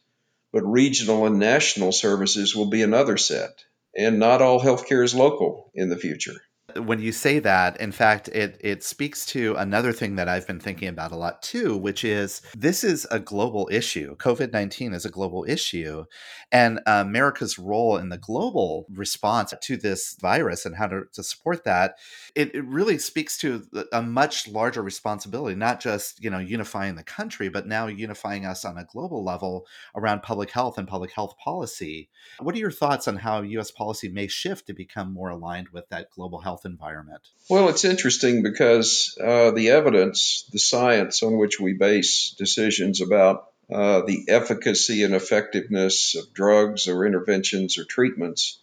but 0.52 0.62
regional 0.62 1.26
and 1.26 1.38
national 1.38 1.92
services 1.92 2.54
will 2.54 2.66
be 2.66 2.82
another 2.82 3.16
set. 3.16 3.64
And 3.96 4.18
not 4.18 4.42
all 4.42 4.60
healthcare 4.60 5.02
is 5.02 5.14
local 5.14 5.70
in 5.74 5.88
the 5.88 5.96
future 5.96 6.40
when 6.84 7.00
you 7.00 7.12
say 7.12 7.38
that, 7.38 7.80
in 7.80 7.92
fact, 7.92 8.28
it 8.28 8.60
it 8.60 8.82
speaks 8.82 9.24
to 9.26 9.54
another 9.56 9.92
thing 9.92 10.16
that 10.16 10.28
I've 10.28 10.46
been 10.46 10.60
thinking 10.60 10.88
about 10.88 11.12
a 11.12 11.16
lot 11.16 11.42
too, 11.42 11.76
which 11.76 12.04
is 12.04 12.42
this 12.56 12.84
is 12.84 13.06
a 13.10 13.18
global 13.18 13.68
issue. 13.72 14.16
COVID 14.16 14.52
nineteen 14.52 14.92
is 14.92 15.04
a 15.04 15.10
global 15.10 15.44
issue, 15.48 16.04
and 16.52 16.80
America's 16.86 17.58
role 17.58 17.96
in 17.96 18.08
the 18.08 18.18
global 18.18 18.86
response 18.90 19.54
to 19.60 19.76
this 19.76 20.16
virus 20.20 20.66
and 20.66 20.76
how 20.76 20.86
to, 20.86 21.04
to 21.12 21.22
support 21.22 21.64
that, 21.64 21.96
it, 22.34 22.54
it 22.54 22.64
really 22.64 22.98
speaks 22.98 23.38
to 23.38 23.66
a 23.92 24.02
much 24.02 24.48
larger 24.48 24.82
responsibility, 24.82 25.54
not 25.54 25.80
just 25.80 26.22
you 26.22 26.30
know 26.30 26.38
unifying 26.38 26.96
the 26.96 27.02
country, 27.02 27.48
but 27.48 27.66
now 27.66 27.86
unifying 27.86 28.44
us 28.44 28.64
on 28.64 28.76
a 28.76 28.84
global 28.84 29.24
level 29.24 29.66
around 29.94 30.22
public 30.22 30.50
health 30.50 30.78
and 30.78 30.88
public 30.88 31.12
health 31.12 31.36
policy. 31.42 32.10
What 32.38 32.54
are 32.54 32.58
your 32.58 32.70
thoughts 32.70 33.08
on 33.08 33.16
how 33.16 33.42
U.S. 33.42 33.70
policy 33.70 34.08
may 34.08 34.26
shift 34.26 34.66
to 34.66 34.74
become 34.74 35.12
more 35.12 35.30
aligned 35.30 35.68
with 35.70 35.88
that 35.88 36.10
global 36.10 36.40
health? 36.40 36.65
Environment? 36.66 37.22
Well, 37.48 37.70
it's 37.70 37.84
interesting 37.84 38.42
because 38.42 39.16
uh, 39.22 39.52
the 39.52 39.70
evidence, 39.70 40.48
the 40.52 40.58
science 40.58 41.22
on 41.22 41.38
which 41.38 41.58
we 41.58 41.72
base 41.72 42.34
decisions 42.36 43.00
about 43.00 43.48
uh, 43.72 44.02
the 44.06 44.26
efficacy 44.28 45.02
and 45.02 45.14
effectiveness 45.14 46.14
of 46.14 46.32
drugs 46.34 46.86
or 46.88 47.06
interventions 47.06 47.78
or 47.78 47.84
treatments 47.84 48.58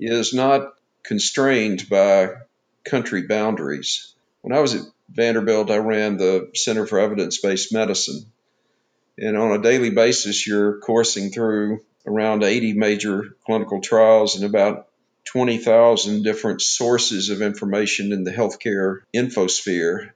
is 0.00 0.32
not 0.32 0.74
constrained 1.04 1.88
by 1.88 2.30
country 2.84 3.22
boundaries. 3.22 4.14
When 4.40 4.56
I 4.56 4.60
was 4.60 4.74
at 4.74 4.82
Vanderbilt, 5.10 5.70
I 5.70 5.78
ran 5.78 6.16
the 6.16 6.50
Center 6.54 6.86
for 6.86 6.98
Evidence 6.98 7.38
Based 7.38 7.72
Medicine. 7.72 8.26
And 9.18 9.36
on 9.36 9.52
a 9.52 9.62
daily 9.62 9.90
basis, 9.90 10.46
you're 10.46 10.78
coursing 10.80 11.30
through 11.30 11.80
around 12.06 12.44
80 12.44 12.74
major 12.74 13.36
clinical 13.44 13.80
trials 13.80 14.36
and 14.36 14.44
about 14.44 14.88
20,000 15.26 16.22
different 16.22 16.62
sources 16.62 17.30
of 17.30 17.42
information 17.42 18.12
in 18.12 18.24
the 18.24 18.32
healthcare 18.32 19.00
infosphere 19.14 20.10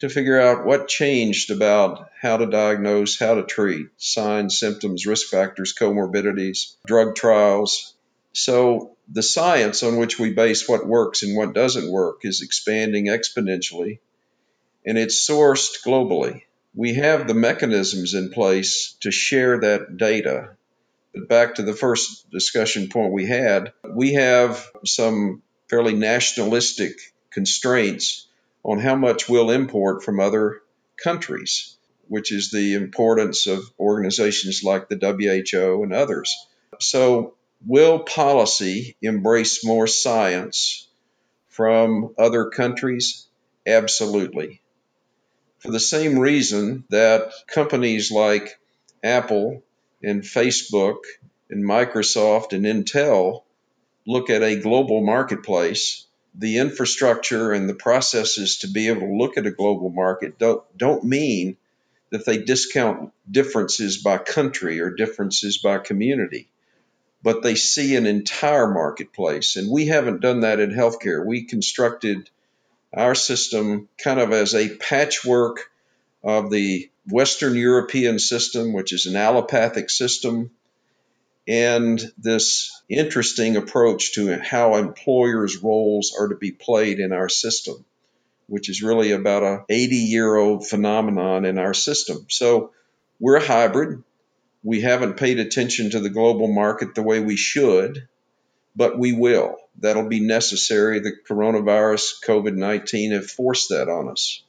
to 0.00 0.08
figure 0.08 0.40
out 0.40 0.64
what 0.64 0.88
changed 0.88 1.50
about 1.50 2.10
how 2.20 2.36
to 2.36 2.46
diagnose, 2.46 3.18
how 3.18 3.34
to 3.34 3.42
treat, 3.42 3.88
signs, 3.96 4.58
symptoms, 4.58 5.06
risk 5.06 5.28
factors, 5.28 5.74
comorbidities, 5.78 6.76
drug 6.86 7.14
trials. 7.14 7.94
So 8.32 8.96
the 9.08 9.22
science 9.22 9.82
on 9.82 9.96
which 9.96 10.18
we 10.18 10.32
base 10.32 10.68
what 10.68 10.86
works 10.86 11.22
and 11.22 11.36
what 11.36 11.54
doesn't 11.54 11.90
work 11.90 12.20
is 12.24 12.42
expanding 12.42 13.06
exponentially 13.06 13.98
and 14.84 14.96
it's 14.98 15.26
sourced 15.28 15.84
globally. 15.84 16.42
We 16.74 16.94
have 16.94 17.26
the 17.26 17.34
mechanisms 17.34 18.14
in 18.14 18.30
place 18.30 18.96
to 19.00 19.10
share 19.10 19.60
that 19.60 19.96
data 19.96 20.56
back 21.14 21.56
to 21.56 21.62
the 21.62 21.74
first 21.74 22.30
discussion 22.30 22.88
point 22.88 23.12
we 23.12 23.26
had, 23.26 23.72
we 23.88 24.14
have 24.14 24.64
some 24.84 25.42
fairly 25.68 25.94
nationalistic 25.94 26.92
constraints 27.30 28.26
on 28.64 28.78
how 28.78 28.96
much 28.96 29.28
we'll 29.28 29.50
import 29.50 30.04
from 30.04 30.20
other 30.20 30.62
countries, 31.02 31.76
which 32.08 32.32
is 32.32 32.50
the 32.50 32.74
importance 32.74 33.46
of 33.46 33.62
organizations 33.78 34.62
like 34.62 34.88
the 34.88 34.96
WHO 34.96 35.82
and 35.82 35.94
others. 35.94 36.34
So, 36.80 37.34
will 37.66 38.00
policy 38.00 38.96
embrace 39.02 39.64
more 39.64 39.86
science 39.86 40.88
from 41.48 42.14
other 42.18 42.46
countries? 42.50 43.26
Absolutely. 43.66 44.60
For 45.58 45.70
the 45.70 45.80
same 45.80 46.18
reason 46.18 46.84
that 46.88 47.32
companies 47.46 48.10
like 48.10 48.58
Apple 49.04 49.62
and 50.02 50.22
Facebook 50.22 50.98
and 51.48 51.64
Microsoft 51.64 52.52
and 52.52 52.64
Intel 52.64 53.42
look 54.06 54.30
at 54.30 54.42
a 54.42 54.60
global 54.60 55.02
marketplace, 55.02 56.06
the 56.34 56.58
infrastructure 56.58 57.52
and 57.52 57.68
the 57.68 57.74
processes 57.74 58.58
to 58.58 58.68
be 58.68 58.88
able 58.88 59.06
to 59.08 59.16
look 59.16 59.36
at 59.36 59.46
a 59.46 59.50
global 59.50 59.90
market 59.90 60.38
don't, 60.38 60.62
don't 60.76 61.04
mean 61.04 61.56
that 62.10 62.24
they 62.24 62.38
discount 62.38 63.12
differences 63.30 64.02
by 64.02 64.18
country 64.18 64.80
or 64.80 64.90
differences 64.90 65.58
by 65.58 65.78
community, 65.78 66.48
but 67.22 67.42
they 67.42 67.54
see 67.54 67.96
an 67.96 68.06
entire 68.06 68.68
marketplace. 68.68 69.56
And 69.56 69.70
we 69.70 69.86
haven't 69.86 70.20
done 70.20 70.40
that 70.40 70.60
in 70.60 70.70
healthcare. 70.70 71.24
We 71.24 71.44
constructed 71.44 72.30
our 72.92 73.14
system 73.14 73.88
kind 74.02 74.18
of 74.18 74.32
as 74.32 74.54
a 74.54 74.76
patchwork 74.76 75.70
of 76.24 76.50
the 76.50 76.90
Western 77.08 77.56
European 77.56 78.18
system, 78.18 78.72
which 78.72 78.92
is 78.92 79.06
an 79.06 79.16
allopathic 79.16 79.90
system, 79.90 80.50
and 81.48 82.00
this 82.18 82.70
interesting 82.88 83.56
approach 83.56 84.14
to 84.14 84.38
how 84.38 84.76
employers' 84.76 85.56
roles 85.56 86.14
are 86.18 86.28
to 86.28 86.36
be 86.36 86.52
played 86.52 87.00
in 87.00 87.12
our 87.12 87.28
system, 87.28 87.84
which 88.46 88.68
is 88.68 88.82
really 88.82 89.12
about 89.12 89.42
a 89.42 89.64
80 89.68 89.96
year 89.96 90.36
old 90.36 90.66
phenomenon 90.66 91.44
in 91.44 91.58
our 91.58 91.74
system. 91.74 92.26
So 92.28 92.72
we're 93.18 93.36
a 93.36 93.46
hybrid. 93.46 94.02
We 94.62 94.82
haven't 94.82 95.16
paid 95.16 95.40
attention 95.40 95.90
to 95.90 96.00
the 96.00 96.10
global 96.10 96.52
market 96.52 96.94
the 96.94 97.02
way 97.02 97.20
we 97.20 97.36
should, 97.36 98.06
but 98.76 98.98
we 98.98 99.14
will. 99.14 99.56
That'll 99.78 100.08
be 100.08 100.20
necessary. 100.20 101.00
The 101.00 101.16
coronavirus, 101.28 102.22
COVID 102.26 102.56
19 102.56 103.12
have 103.12 103.30
forced 103.30 103.70
that 103.70 103.88
on 103.88 104.10
us 104.10 104.42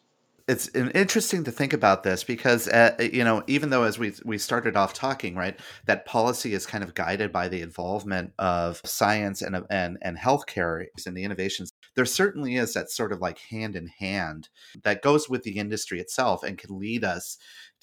it's 0.52 0.68
interesting 0.76 1.46
to 1.46 1.52
think 1.52 1.72
about 1.72 2.04
this 2.04 2.26
because 2.26 2.68
uh, 2.68 2.94
you 3.00 3.24
know 3.24 3.42
even 3.48 3.70
though 3.70 3.84
as 3.84 3.98
we 3.98 4.12
we 4.26 4.38
started 4.38 4.76
off 4.76 4.94
talking 4.94 5.34
right 5.36 5.58
that 5.86 6.06
policy 6.06 6.54
is 6.54 6.66
kind 6.66 6.84
of 6.84 6.94
guided 6.94 7.32
by 7.32 7.48
the 7.48 7.62
involvement 7.62 8.34
of 8.38 8.82
science 8.84 9.42
and 9.42 9.56
and 9.70 9.98
and 10.02 10.18
healthcare 10.18 10.86
and 11.06 11.16
the 11.16 11.24
innovations 11.24 11.72
there 11.96 12.06
certainly 12.06 12.58
is 12.58 12.74
that 12.74 12.90
sort 12.90 13.14
of 13.14 13.22
like 13.22 13.40
hand 13.50 13.78
in 13.78 13.88
hand 13.88 14.50
that 14.84 15.02
goes 15.02 15.30
with 15.30 15.44
the 15.44 15.58
industry 15.58 16.02
itself 16.02 16.44
and 16.44 16.58
can 16.58 16.78
lead 16.78 17.06
us 17.06 17.38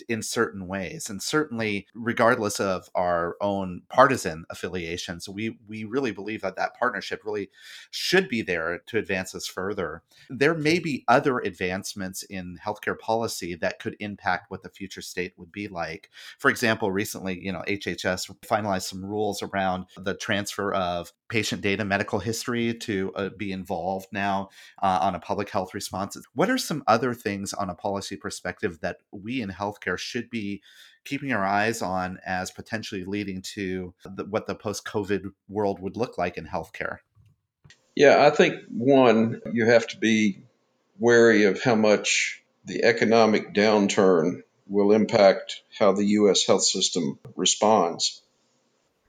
in 0.08 0.22
certain 0.22 0.66
ways 0.66 1.08
and 1.10 1.22
certainly 1.22 1.86
regardless 1.94 2.60
of 2.60 2.88
our 2.94 3.36
own 3.40 3.82
partisan 3.88 4.44
affiliations 4.50 5.28
we 5.28 5.58
we 5.66 5.84
really 5.84 6.10
believe 6.10 6.42
that 6.42 6.56
that 6.56 6.78
partnership 6.78 7.22
really 7.24 7.50
should 7.90 8.28
be 8.28 8.42
there 8.42 8.80
to 8.86 8.98
advance 8.98 9.34
us 9.34 9.46
further. 9.46 10.02
There 10.30 10.54
may 10.54 10.78
be 10.78 11.04
other 11.08 11.38
advancements 11.38 12.22
in 12.22 12.58
healthcare 12.64 12.98
policy 12.98 13.54
that 13.56 13.78
could 13.78 13.96
impact 14.00 14.50
what 14.50 14.62
the 14.62 14.68
future 14.68 15.02
state 15.02 15.34
would 15.36 15.52
be 15.52 15.68
like. 15.68 16.10
For 16.38 16.50
example 16.50 16.90
recently 16.90 17.38
you 17.44 17.52
know 17.52 17.62
hhs 17.66 18.34
finalized 18.42 18.82
some 18.82 19.04
rules 19.04 19.42
around 19.42 19.86
the 19.96 20.14
transfer 20.14 20.72
of 20.72 21.12
patient 21.28 21.60
data 21.60 21.84
medical 21.84 22.18
history 22.18 22.74
to 22.74 23.12
uh, 23.14 23.28
be 23.36 23.52
involved 23.52 24.08
now 24.12 24.48
uh, 24.82 24.98
on 25.02 25.14
a 25.14 25.20
public 25.20 25.50
health 25.50 25.74
response 25.74 26.16
what 26.34 26.50
are 26.50 26.58
some 26.58 26.82
other 26.86 27.14
things 27.14 27.52
on 27.52 27.68
a 27.70 27.74
policy 27.74 28.16
perspective 28.16 28.80
that 28.80 28.98
we 29.12 29.42
in 29.42 29.50
healthcare 29.50 29.98
should 29.98 30.30
be 30.30 30.62
keeping 31.08 31.32
our 31.32 31.44
eyes 31.44 31.80
on 31.80 32.18
as 32.24 32.50
potentially 32.50 33.04
leading 33.04 33.40
to 33.40 33.94
the, 34.04 34.24
what 34.24 34.46
the 34.46 34.54
post 34.54 34.84
COVID 34.84 35.32
world 35.48 35.80
would 35.80 35.96
look 35.96 36.18
like 36.18 36.36
in 36.36 36.46
healthcare? 36.46 36.98
Yeah, 37.96 38.26
I 38.26 38.30
think 38.30 38.54
one, 38.68 39.40
you 39.52 39.66
have 39.66 39.86
to 39.88 39.98
be 39.98 40.42
wary 40.98 41.44
of 41.44 41.62
how 41.62 41.74
much 41.74 42.42
the 42.64 42.84
economic 42.84 43.54
downturn 43.54 44.42
will 44.66 44.92
impact 44.92 45.62
how 45.78 45.92
the 45.92 46.04
U.S. 46.04 46.46
health 46.46 46.62
system 46.62 47.18
responds. 47.34 48.22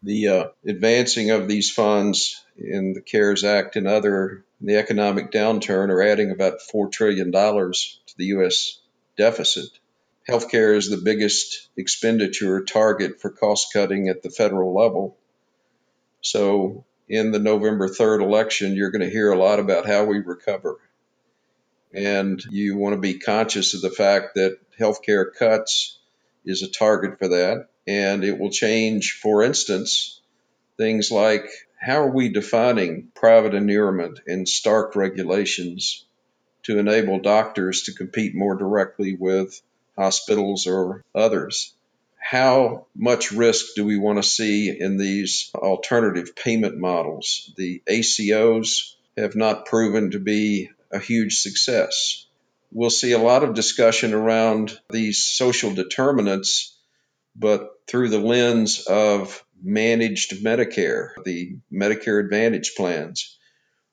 The 0.03 0.27
uh, 0.27 0.45
advancing 0.65 1.31
of 1.31 1.47
these 1.47 1.71
funds 1.71 2.43
in 2.57 2.93
the 2.93 3.01
CARES 3.01 3.43
Act 3.43 3.75
and 3.75 3.87
other 3.87 4.45
the 4.61 4.77
economic 4.77 5.31
downturn 5.31 5.89
are 5.89 6.01
adding 6.01 6.31
about 6.31 6.59
$4 6.73 6.91
trillion 6.91 7.31
to 7.31 8.17
the 8.17 8.25
U.S. 8.25 8.79
deficit 9.17 9.69
healthcare 10.29 10.75
is 10.75 10.89
the 10.89 10.97
biggest 10.97 11.69
expenditure 11.75 12.63
target 12.63 13.19
for 13.19 13.29
cost 13.29 13.73
cutting 13.73 14.09
at 14.09 14.21
the 14.21 14.29
federal 14.29 14.75
level. 14.75 15.17
So, 16.21 16.85
in 17.07 17.31
the 17.31 17.39
November 17.39 17.89
3rd 17.89 18.21
election, 18.21 18.75
you're 18.75 18.91
going 18.91 19.01
to 19.01 19.09
hear 19.09 19.31
a 19.31 19.39
lot 19.39 19.59
about 19.59 19.87
how 19.87 20.05
we 20.05 20.19
recover. 20.19 20.77
And 21.93 22.43
you 22.51 22.77
want 22.77 22.93
to 22.93 23.01
be 23.01 23.17
conscious 23.17 23.73
of 23.73 23.81
the 23.81 23.89
fact 23.89 24.35
that 24.35 24.59
healthcare 24.79 25.25
cuts 25.33 25.97
is 26.45 26.61
a 26.61 26.69
target 26.69 27.17
for 27.17 27.29
that. 27.29 27.67
And 27.89 28.23
it 28.23 28.37
will 28.37 28.51
change, 28.51 29.19
for 29.19 29.41
instance, 29.41 30.21
things 30.77 31.09
like 31.09 31.49
how 31.81 32.03
are 32.03 32.11
we 32.11 32.29
defining 32.29 33.07
private 33.15 33.55
inurement 33.55 34.19
and 34.27 34.47
stark 34.47 34.95
regulations 34.95 36.05
to 36.63 36.77
enable 36.77 37.19
doctors 37.19 37.83
to 37.83 37.93
compete 37.95 38.35
more 38.35 38.55
directly 38.55 39.15
with 39.19 39.59
hospitals 39.97 40.67
or 40.67 41.03
others. 41.15 41.73
How 42.19 42.85
much 42.95 43.31
risk 43.31 43.73
do 43.75 43.83
we 43.85 43.97
want 43.97 44.21
to 44.21 44.29
see 44.29 44.69
in 44.69 44.97
these 44.97 45.49
alternative 45.55 46.35
payment 46.35 46.77
models? 46.77 47.51
The 47.57 47.81
ACOs 47.89 48.93
have 49.17 49.35
not 49.35 49.65
proven 49.65 50.11
to 50.11 50.19
be 50.19 50.69
a 50.91 50.99
huge 50.99 51.39
success. 51.39 52.27
We'll 52.71 52.91
see 52.91 53.13
a 53.13 53.17
lot 53.17 53.43
of 53.43 53.55
discussion 53.55 54.13
around 54.13 54.79
these 54.91 55.25
social 55.25 55.73
determinants, 55.73 56.77
but 57.35 57.78
through 57.89 58.09
the 58.09 58.19
lens 58.19 58.85
of 58.87 59.43
managed 59.61 60.43
Medicare, 60.43 61.09
the 61.25 61.57
Medicare 61.73 62.23
Advantage 62.23 62.75
plans, 62.77 63.37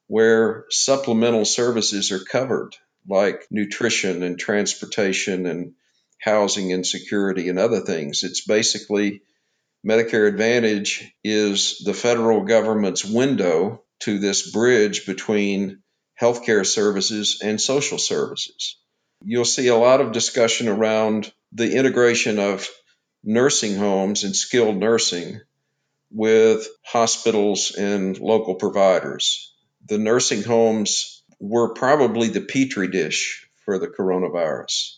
where 0.06 0.66
supplemental 0.70 1.46
services 1.46 2.12
are 2.12 2.24
covered, 2.24 2.76
like 3.09 3.46
nutrition 3.50 4.22
and 4.22 4.38
transportation 4.38 5.46
and 5.46 5.72
housing 6.20 6.72
and 6.72 6.87
security 6.87 7.48
and 7.48 7.59
other 7.59 7.80
things. 7.80 8.22
It's 8.22 8.46
basically 8.46 9.22
Medicare 9.87 10.28
Advantage 10.28 11.11
is 11.24 11.82
the 11.85 11.94
federal 11.94 12.44
government's 12.44 13.04
window 13.04 13.82
to 14.00 14.18
this 14.18 14.50
bridge 14.50 15.06
between 15.06 15.82
healthcare 16.20 16.66
services 16.66 17.40
and 17.42 17.61
social 17.61 17.98
services. 17.98 18.78
You'll 19.24 19.44
see 19.46 19.68
a 19.68 19.76
lot 19.76 20.00
of 20.02 20.12
discussion 20.12 20.68
around 20.68 21.32
the 21.52 21.76
integration 21.76 22.38
of 22.38 22.68
nursing 23.26 23.76
homes 23.76 24.24
and 24.24 24.34
skilled 24.34 24.76
nursing 24.76 25.40
with 26.10 26.66
hospitals 26.84 27.72
and 27.72 28.18
local 28.18 28.54
providers. 28.54 29.52
The 29.86 29.98
nursing 29.98 30.42
homes 30.42 31.24
were 31.40 31.74
probably 31.74 32.28
the 32.28 32.40
petri 32.40 32.88
dish 32.88 33.46
for 33.64 33.78
the 33.78 33.88
coronavirus 33.88 34.92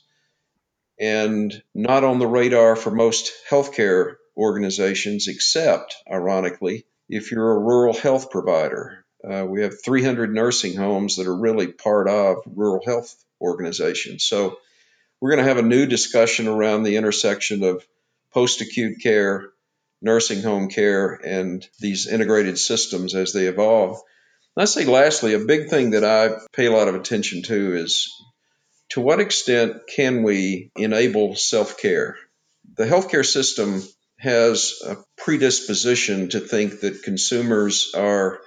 and 1.00 1.62
not 1.74 2.04
on 2.04 2.18
the 2.18 2.26
radar 2.26 2.76
for 2.76 2.90
most 2.90 3.32
healthcare 3.50 4.16
organizations, 4.36 5.26
except, 5.28 5.96
ironically, 6.10 6.84
if 7.08 7.32
you're 7.32 7.52
a 7.52 7.58
rural 7.58 7.94
health 7.94 8.30
provider. 8.30 9.04
Uh, 9.28 9.44
we 9.44 9.62
have 9.62 9.82
300 9.82 10.32
nursing 10.32 10.76
homes 10.76 11.16
that 11.16 11.26
are 11.26 11.34
really 11.34 11.68
part 11.68 12.08
of 12.08 12.38
rural 12.46 12.84
health 12.84 13.14
organizations. 13.40 14.24
So 14.24 14.58
we're 15.20 15.30
going 15.30 15.44
to 15.44 15.48
have 15.48 15.58
a 15.58 15.62
new 15.62 15.86
discussion 15.86 16.46
around 16.46 16.82
the 16.82 16.96
intersection 16.96 17.64
of 17.64 17.84
post 18.32 18.60
acute 18.60 19.00
care, 19.02 19.50
nursing 20.00 20.42
home 20.42 20.68
care, 20.68 21.14
and 21.24 21.66
these 21.80 22.06
integrated 22.06 22.58
systems 22.58 23.14
as 23.14 23.32
they 23.32 23.46
evolve. 23.46 24.00
And 24.56 24.62
I 24.62 24.64
say, 24.66 24.84
lastly, 24.84 25.34
a 25.34 25.40
big 25.40 25.68
thing 25.68 25.90
that 25.90 26.04
I 26.04 26.36
pay 26.52 26.66
a 26.66 26.72
lot 26.72 26.88
of 26.88 26.94
attention 26.94 27.42
to 27.44 27.76
is 27.76 28.12
to 28.90 29.00
what 29.00 29.20
extent 29.20 29.82
can 29.94 30.22
we 30.22 30.70
enable 30.76 31.36
self 31.36 31.78
care? 31.78 32.16
The 32.76 32.84
healthcare 32.84 33.26
system 33.26 33.82
has 34.18 34.74
a 34.86 34.96
predisposition 35.16 36.30
to 36.30 36.40
think 36.40 36.80
that 36.80 37.02
consumers 37.02 37.92
are 37.94 38.40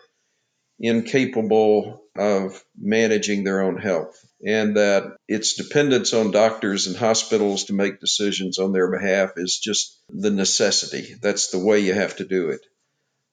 incapable 0.81 2.01
of 2.17 2.61
managing 2.77 3.43
their 3.43 3.61
own 3.61 3.77
health 3.77 4.19
and 4.43 4.75
that 4.75 5.15
its 5.27 5.53
dependence 5.53 6.13
on 6.13 6.31
doctors 6.31 6.87
and 6.87 6.97
hospitals 6.97 7.65
to 7.65 7.73
make 7.73 7.99
decisions 7.99 8.57
on 8.57 8.73
their 8.73 8.89
behalf 8.91 9.31
is 9.37 9.59
just 9.59 10.01
the 10.09 10.31
necessity. 10.31 11.15
That's 11.21 11.51
the 11.51 11.59
way 11.59 11.79
you 11.79 11.93
have 11.93 12.15
to 12.17 12.25
do 12.25 12.49
it. 12.49 12.61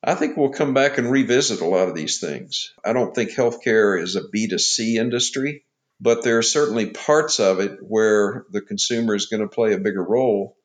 I 0.04 0.14
think 0.14 0.36
we'll 0.36 0.50
come 0.50 0.74
back 0.74 0.98
and 0.98 1.10
revisit 1.10 1.60
a 1.60 1.66
lot 1.66 1.88
of 1.88 1.94
these 1.94 2.20
things. 2.20 2.72
I 2.84 2.92
don't 2.92 3.14
think 3.14 3.30
healthcare 3.30 4.00
is 4.00 4.14
a 4.14 4.22
B2C 4.22 4.94
industry, 4.94 5.64
but 6.00 6.22
there 6.22 6.38
are 6.38 6.42
certainly 6.42 6.90
parts 6.90 7.40
of 7.40 7.58
it 7.58 7.78
where 7.80 8.44
the 8.50 8.60
consumer 8.60 9.14
is 9.14 9.26
going 9.26 9.42
to 9.42 9.48
play 9.48 9.72
a 9.72 9.78
bigger 9.78 10.04
role. 10.04 10.56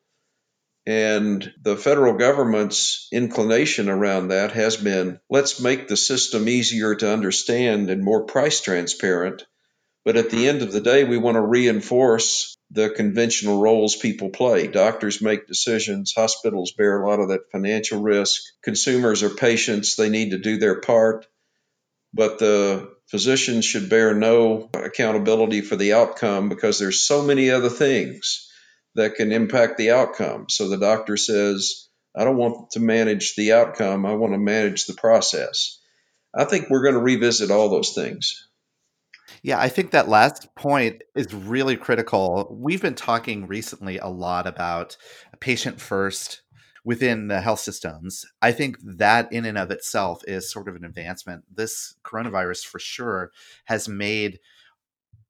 And 0.86 1.50
the 1.62 1.76
federal 1.76 2.14
government's 2.14 3.08
inclination 3.10 3.88
around 3.88 4.28
that 4.28 4.52
has 4.52 4.76
been 4.76 5.18
let's 5.30 5.58
make 5.60 5.88
the 5.88 5.96
system 5.96 6.46
easier 6.46 6.94
to 6.94 7.10
understand 7.10 7.88
and 7.88 8.04
more 8.04 8.24
price 8.24 8.60
transparent. 8.60 9.46
But 10.04 10.18
at 10.18 10.28
the 10.28 10.46
end 10.46 10.60
of 10.60 10.72
the 10.72 10.82
day, 10.82 11.04
we 11.04 11.16
want 11.16 11.36
to 11.36 11.40
reinforce 11.40 12.54
the 12.70 12.90
conventional 12.90 13.62
roles 13.62 13.96
people 13.96 14.28
play. 14.28 14.66
Doctors 14.66 15.22
make 15.22 15.46
decisions, 15.46 16.12
hospitals 16.14 16.72
bear 16.72 17.00
a 17.00 17.08
lot 17.08 17.20
of 17.20 17.28
that 17.28 17.50
financial 17.50 18.02
risk. 18.02 18.42
Consumers 18.62 19.22
are 19.22 19.30
patients, 19.30 19.96
they 19.96 20.10
need 20.10 20.30
to 20.30 20.38
do 20.38 20.58
their 20.58 20.80
part. 20.80 21.26
But 22.12 22.38
the 22.38 22.94
physicians 23.06 23.64
should 23.64 23.88
bear 23.88 24.14
no 24.14 24.68
accountability 24.74 25.62
for 25.62 25.76
the 25.76 25.94
outcome 25.94 26.50
because 26.50 26.78
there's 26.78 27.00
so 27.00 27.22
many 27.22 27.50
other 27.50 27.70
things 27.70 28.43
that 28.94 29.16
can 29.16 29.32
impact 29.32 29.76
the 29.78 29.90
outcome. 29.90 30.46
So 30.48 30.68
the 30.68 30.78
doctor 30.78 31.16
says, 31.16 31.88
I 32.16 32.24
don't 32.24 32.36
want 32.36 32.70
to 32.72 32.80
manage 32.80 33.34
the 33.34 33.52
outcome, 33.52 34.06
I 34.06 34.14
want 34.14 34.32
to 34.34 34.38
manage 34.38 34.86
the 34.86 34.94
process. 34.94 35.80
I 36.34 36.44
think 36.44 36.68
we're 36.68 36.82
going 36.82 36.94
to 36.94 37.00
revisit 37.00 37.50
all 37.50 37.68
those 37.68 37.92
things. 37.92 38.48
Yeah, 39.42 39.60
I 39.60 39.68
think 39.68 39.90
that 39.90 40.08
last 40.08 40.54
point 40.54 41.02
is 41.14 41.32
really 41.34 41.76
critical. 41.76 42.48
We've 42.50 42.80
been 42.80 42.94
talking 42.94 43.46
recently 43.46 43.98
a 43.98 44.06
lot 44.06 44.46
about 44.46 44.96
patient 45.40 45.80
first 45.80 46.42
within 46.84 47.28
the 47.28 47.40
health 47.40 47.60
systems. 47.60 48.24
I 48.42 48.52
think 48.52 48.76
that 48.98 49.32
in 49.32 49.44
and 49.44 49.58
of 49.58 49.70
itself 49.70 50.22
is 50.26 50.50
sort 50.50 50.68
of 50.68 50.76
an 50.76 50.84
advancement. 50.84 51.44
This 51.52 51.94
coronavirus 52.04 52.64
for 52.64 52.78
sure 52.78 53.32
has 53.66 53.88
made 53.88 54.38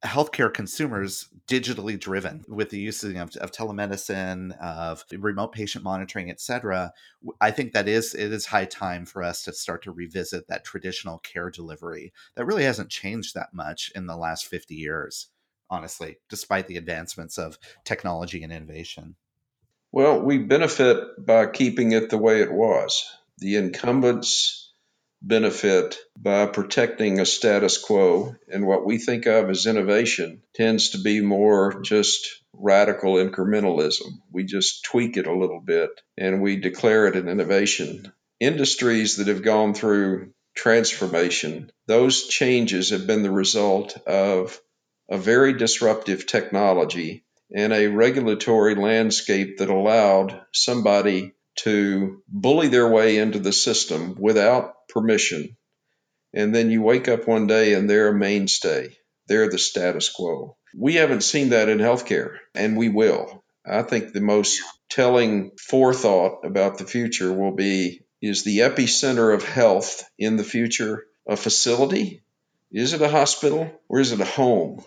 healthcare 0.05 0.53
consumers 0.53 1.29
digitally 1.49 1.99
driven 1.99 2.45
with 2.47 2.69
the 2.71 2.79
use 2.79 3.03
of, 3.03 3.17
of 3.17 3.53
telemedicine 3.53 4.57
of 4.61 5.05
remote 5.19 5.53
patient 5.53 5.83
monitoring 5.83 6.31
et 6.31 6.41
cetera 6.41 6.93
i 7.41 7.51
think 7.51 7.73
that 7.73 7.89
is 7.89 8.15
it 8.15 8.33
is 8.33 8.47
high 8.47 8.67
time 8.67 9.07
for 9.07 9.23
us 9.23 9.43
to 9.43 9.53
start 9.53 9.83
to 9.83 9.91
revisit 9.91 10.47
that 10.47 10.65
traditional 10.65 11.19
care 11.19 11.51
delivery 11.51 12.13
that 12.35 12.45
really 12.45 12.65
hasn't 12.65 12.91
changed 12.91 13.35
that 13.35 13.55
much 13.55 13.91
in 13.95 14.07
the 14.07 14.17
last 14.17 14.47
50 14.47 14.75
years 14.75 15.29
honestly 15.71 16.19
despite 16.29 16.67
the 16.67 16.77
advancements 16.77 17.39
of 17.39 17.59
technology 17.85 18.43
and 18.43 18.53
innovation. 18.53 19.17
Well 19.93 20.21
we 20.21 20.39
benefit 20.39 20.99
by 21.25 21.47
keeping 21.47 21.93
it 21.93 22.11
the 22.11 22.19
way 22.19 22.41
it 22.41 22.53
was. 22.53 23.05
The 23.39 23.57
incumbents 23.57 24.64
benefit 25.27 25.97
by 26.19 26.47
protecting 26.47 27.19
a 27.19 27.27
status 27.27 27.79
quo. 27.79 28.37
And 28.53 28.67
what 28.67 28.85
we 28.85 28.99
think 28.99 29.27
of 29.27 29.49
as 29.49 29.67
innovation 29.67 30.43
tends 30.55 30.91
to 30.91 30.99
be 30.99 31.21
more 31.21 31.81
just 31.83 32.43
radical 32.53 33.15
incrementalism. 33.15 34.21
We 34.31 34.45
just 34.45 34.85
tweak 34.85 35.17
it 35.17 35.27
a 35.27 35.37
little 35.37 35.61
bit 35.61 35.91
and 36.17 36.43
we 36.43 36.57
declare 36.57 37.07
it 37.07 37.17
an 37.17 37.29
innovation. 37.29 38.13
Industries 38.39 39.17
that 39.17 39.29
have 39.29 39.43
gone 39.43 39.75
through 39.75 40.33
transformation, 40.55 41.71
those 41.87 42.29
changes 42.29 42.91
have 42.91 43.07
been 43.07 43.23
the 43.23 43.31
result 43.31 43.97
of 44.07 44.61
a 45.09 45.19
very 45.19 45.55
disruptive 45.55 46.27
technology 46.27 47.25
and 47.55 47.73
a 47.73 47.89
regulatory 47.89 48.75
landscape 48.75 49.59
that 49.59 49.69
allowed 49.71 50.41
somebody 50.53 51.35
to 51.57 52.23
bully 52.29 52.69
their 52.69 52.89
way 52.89 53.19
into 53.19 53.39
the 53.39 53.53
system 53.53 54.17
without 54.19 54.74
permission. 54.95 55.57
And 56.33 56.55
then 56.55 56.71
you 56.71 56.81
wake 56.81 57.09
up 57.09 57.29
one 57.29 57.47
day 57.47 57.75
and 57.75 57.89
they're 57.89 58.09
a 58.09 58.15
mainstay. 58.15 58.97
They're 59.29 59.51
the 59.51 59.59
status 59.59 60.09
quo. 60.09 60.57
We 60.77 60.95
haven't 60.95 61.23
seen 61.23 61.51
that 61.51 61.69
in 61.69 61.79
healthcare, 61.79 62.39
and 62.55 62.77
we 62.77 62.89
will. 62.89 63.45
I 63.67 63.83
think 63.83 64.13
the 64.13 64.21
most 64.21 64.63
telling 64.89 65.53
forethought 65.59 66.45
about 66.45 66.79
the 66.79 66.87
future 66.87 67.33
will 67.33 67.55
be 67.55 68.03
is 68.21 68.43
the 68.43 68.61
epicenter 68.61 69.35
of 69.35 69.45
health 69.45 70.03
in 70.19 70.37
the 70.37 70.45
future 70.45 71.07
a 71.27 71.37
facility? 71.37 72.23
Is 72.73 72.93
it 72.93 73.03
a 73.03 73.09
hospital 73.09 73.71
or 73.89 74.01
is 74.01 74.13
it 74.13 74.21
a 74.21 74.27
home? 74.27 74.85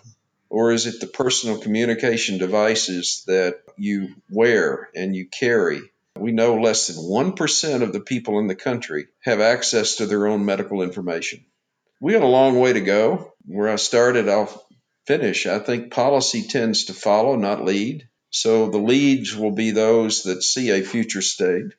Or 0.50 0.72
is 0.72 0.86
it 0.86 1.00
the 1.00 1.06
personal 1.06 1.58
communication 1.58 2.38
devices 2.38 3.24
that 3.26 3.60
you 3.76 4.14
wear 4.30 4.88
and 4.94 5.14
you 5.14 5.26
carry 5.28 5.80
we 6.20 6.32
know 6.32 6.60
less 6.60 6.86
than 6.88 6.96
1% 6.96 7.82
of 7.82 7.92
the 7.92 8.00
people 8.00 8.38
in 8.38 8.46
the 8.46 8.54
country 8.54 9.08
have 9.22 9.40
access 9.40 9.96
to 9.96 10.06
their 10.06 10.26
own 10.26 10.44
medical 10.44 10.82
information. 10.82 11.44
We 12.00 12.12
have 12.14 12.22
a 12.22 12.26
long 12.26 12.58
way 12.58 12.72
to 12.72 12.80
go. 12.80 13.32
Where 13.44 13.68
I 13.68 13.76
started, 13.76 14.28
I'll 14.28 14.64
finish. 15.06 15.46
I 15.46 15.58
think 15.58 15.90
policy 15.90 16.42
tends 16.42 16.84
to 16.84 16.92
follow, 16.92 17.36
not 17.36 17.64
lead. 17.64 18.08
So 18.30 18.68
the 18.68 18.78
leads 18.78 19.34
will 19.34 19.52
be 19.52 19.70
those 19.70 20.24
that 20.24 20.42
see 20.42 20.70
a 20.70 20.82
future 20.82 21.22
state, 21.22 21.72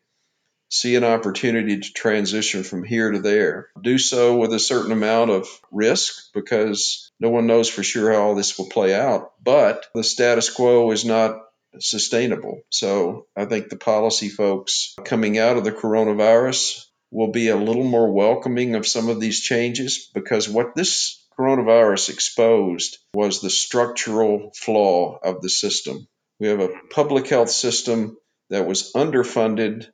see 0.70 0.96
an 0.96 1.04
opportunity 1.04 1.80
to 1.80 1.94
transition 1.94 2.64
from 2.64 2.84
here 2.84 3.12
to 3.12 3.20
there, 3.20 3.70
do 3.80 3.98
so 3.98 4.38
with 4.38 4.52
a 4.54 4.60
certain 4.60 4.92
amount 4.92 5.30
of 5.30 5.48
risk 5.72 6.32
because 6.34 7.12
no 7.20 7.30
one 7.30 7.48
knows 7.48 7.70
for 7.70 7.84
sure 7.84 8.12
how 8.12 8.22
all 8.22 8.36
this 8.36 8.58
will 8.58 8.70
play 8.70 8.96
out. 8.96 9.32
But 9.44 9.86
the 9.94 10.04
status 10.04 10.50
quo 10.50 10.90
is 10.92 11.06
not 11.06 11.40
sustainable. 11.78 12.62
So 12.70 13.28
I 13.36 13.46
think 13.46 13.70
the 13.70 13.78
policy 13.78 14.30
folks 14.30 14.96
coming 15.06 15.38
out 15.38 15.58
of 15.58 15.64
the 15.64 15.72
coronavirus 15.72 16.86
will 17.12 17.32
be 17.32 17.50
a 17.50 17.56
little 17.56 17.84
more 17.84 18.12
welcoming 18.12 18.76
of 18.76 18.88
some 18.88 19.10
of 19.10 19.20
these 19.20 19.42
changes 19.42 20.10
because 20.14 20.48
what 20.50 20.76
this 20.76 21.26
coronavirus 21.38 22.10
exposed 22.10 22.98
was 23.14 23.42
the 23.42 23.50
structural 23.50 24.52
flaw 24.56 25.18
of 25.24 25.42
the 25.42 25.50
system. 25.50 26.08
We 26.40 26.48
have 26.48 26.60
a 26.60 26.74
public 26.92 27.28
health 27.28 27.50
system 27.50 28.18
that 28.50 28.68
was 28.68 28.94
underfunded 28.94 29.88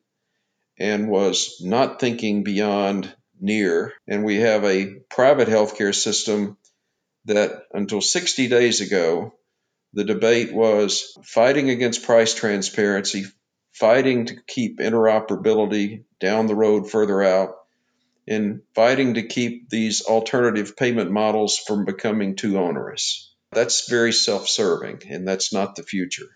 and 0.77 1.09
was 1.09 1.61
not 1.61 1.99
thinking 1.99 2.43
beyond 2.43 3.13
near. 3.39 3.93
And 4.07 4.23
we 4.23 4.37
have 4.37 4.63
a 4.63 4.95
private 5.09 5.47
healthcare 5.47 5.95
system 5.95 6.57
that 7.25 7.63
until 7.73 8.01
60 8.01 8.47
days 8.47 8.81
ago 8.81 9.33
the 9.95 10.03
debate 10.03 10.53
was 10.53 11.17
fighting 11.23 11.69
against 11.69 12.03
price 12.03 12.33
transparency, 12.33 13.25
fighting 13.71 14.25
to 14.25 14.35
keep 14.45 14.79
interoperability 14.79 16.03
down 16.19 16.47
the 16.47 16.55
road 16.55 16.91
further 16.91 17.23
out, 17.23 17.55
and 18.27 18.61
fighting 18.73 19.13
to 19.13 19.23
keep 19.23 19.69
these 19.69 20.01
alternative 20.01 20.75
payment 20.75 21.11
models 21.11 21.57
from 21.57 21.85
becoming 21.85 22.35
too 22.35 22.57
onerous. 22.57 23.33
That's 23.53 23.89
very 23.89 24.11
self 24.11 24.49
serving, 24.49 25.03
and 25.09 25.25
that's 25.25 25.53
not 25.53 25.75
the 25.75 25.83
future. 25.83 26.27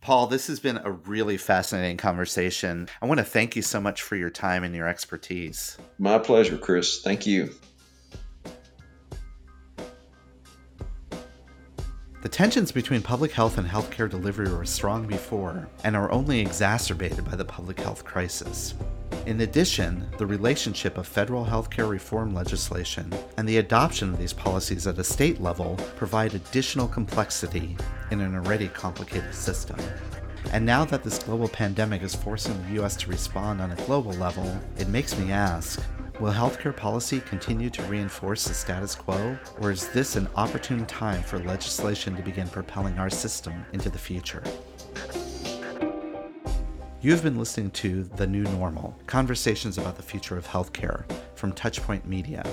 Paul, 0.00 0.26
this 0.26 0.46
has 0.46 0.58
been 0.58 0.78
a 0.78 0.90
really 0.90 1.36
fascinating 1.36 1.98
conversation. 1.98 2.88
I 3.02 3.06
want 3.06 3.18
to 3.18 3.24
thank 3.24 3.56
you 3.56 3.62
so 3.62 3.80
much 3.80 4.00
for 4.00 4.16
your 4.16 4.30
time 4.30 4.64
and 4.64 4.74
your 4.74 4.88
expertise. 4.88 5.76
My 5.98 6.18
pleasure, 6.18 6.56
Chris. 6.56 7.02
Thank 7.02 7.26
you. 7.26 7.50
The 12.22 12.28
tensions 12.28 12.70
between 12.70 13.02
public 13.02 13.32
health 13.32 13.58
and 13.58 13.66
healthcare 13.68 14.08
delivery 14.08 14.48
were 14.48 14.64
strong 14.64 15.08
before 15.08 15.68
and 15.82 15.96
are 15.96 16.10
only 16.12 16.38
exacerbated 16.38 17.24
by 17.24 17.34
the 17.34 17.44
public 17.44 17.80
health 17.80 18.04
crisis. 18.04 18.74
In 19.26 19.40
addition, 19.40 20.06
the 20.18 20.26
relationship 20.26 20.98
of 20.98 21.08
federal 21.08 21.44
healthcare 21.44 21.90
reform 21.90 22.32
legislation 22.32 23.12
and 23.36 23.48
the 23.48 23.56
adoption 23.56 24.10
of 24.10 24.20
these 24.20 24.32
policies 24.32 24.86
at 24.86 25.00
a 25.00 25.04
state 25.04 25.40
level 25.40 25.74
provide 25.96 26.34
additional 26.34 26.86
complexity 26.86 27.76
in 28.12 28.20
an 28.20 28.36
already 28.36 28.68
complicated 28.68 29.34
system. 29.34 29.80
And 30.52 30.64
now 30.64 30.84
that 30.84 31.02
this 31.02 31.18
global 31.18 31.48
pandemic 31.48 32.02
is 32.02 32.14
forcing 32.14 32.56
the 32.62 32.84
US 32.84 32.94
to 32.98 33.10
respond 33.10 33.60
on 33.60 33.72
a 33.72 33.86
global 33.86 34.12
level, 34.12 34.60
it 34.78 34.86
makes 34.86 35.18
me 35.18 35.32
ask 35.32 35.82
Will 36.22 36.32
healthcare 36.32 36.76
policy 36.76 37.18
continue 37.18 37.68
to 37.70 37.82
reinforce 37.82 38.44
the 38.44 38.54
status 38.54 38.94
quo, 38.94 39.36
or 39.60 39.72
is 39.72 39.88
this 39.88 40.14
an 40.14 40.28
opportune 40.36 40.86
time 40.86 41.20
for 41.20 41.40
legislation 41.40 42.14
to 42.14 42.22
begin 42.22 42.46
propelling 42.46 42.96
our 42.96 43.10
system 43.10 43.66
into 43.72 43.90
the 43.90 43.98
future? 43.98 44.44
You 47.00 47.10
have 47.10 47.24
been 47.24 47.40
listening 47.40 47.72
to 47.72 48.04
The 48.04 48.28
New 48.28 48.44
Normal 48.44 48.96
Conversations 49.08 49.78
about 49.78 49.96
the 49.96 50.04
Future 50.04 50.36
of 50.36 50.46
Healthcare 50.46 51.02
from 51.34 51.52
Touchpoint 51.54 52.04
Media. 52.04 52.46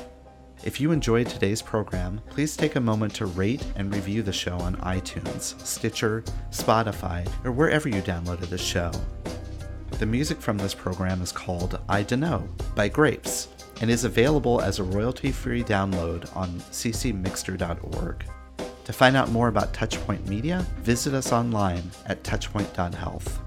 If 0.64 0.82
you 0.82 0.92
enjoyed 0.92 1.28
today's 1.28 1.62
program, 1.62 2.22
please 2.32 2.58
take 2.58 2.76
a 2.76 2.82
moment 2.82 3.14
to 3.18 3.28
rate 3.28 3.64
and 3.76 3.94
review 3.94 4.24
the 4.24 4.34
show 4.34 4.58
on 4.58 4.78
iTunes, 4.78 5.64
Stitcher, 5.64 6.24
Spotify, 6.50 7.32
or 7.46 7.52
wherever 7.52 7.88
you 7.88 8.02
downloaded 8.02 8.50
the 8.50 8.58
show. 8.58 8.92
The 10.00 10.08
music 10.08 10.42
from 10.42 10.58
this 10.58 10.74
program 10.74 11.22
is 11.22 11.32
called 11.32 11.80
I 11.88 12.02
Dunno 12.02 12.50
by 12.74 12.88
Grapes 12.88 13.50
and 13.82 13.90
is 13.90 14.04
available 14.04 14.62
as 14.62 14.80
a 14.80 14.84
royalty 14.84 15.32
free 15.32 15.64
download 15.64 16.36
on 16.36 16.50
ccmixter.org. 16.72 18.26
To 18.86 18.94
find 18.94 19.16
out 19.16 19.30
more 19.30 19.48
about 19.48 19.74
Touchpoint 19.74 20.28
Media, 20.28 20.66
visit 20.80 21.14
us 21.14 21.32
online 21.32 21.84
at 22.08 22.24
touchpoint.health. 22.24 23.40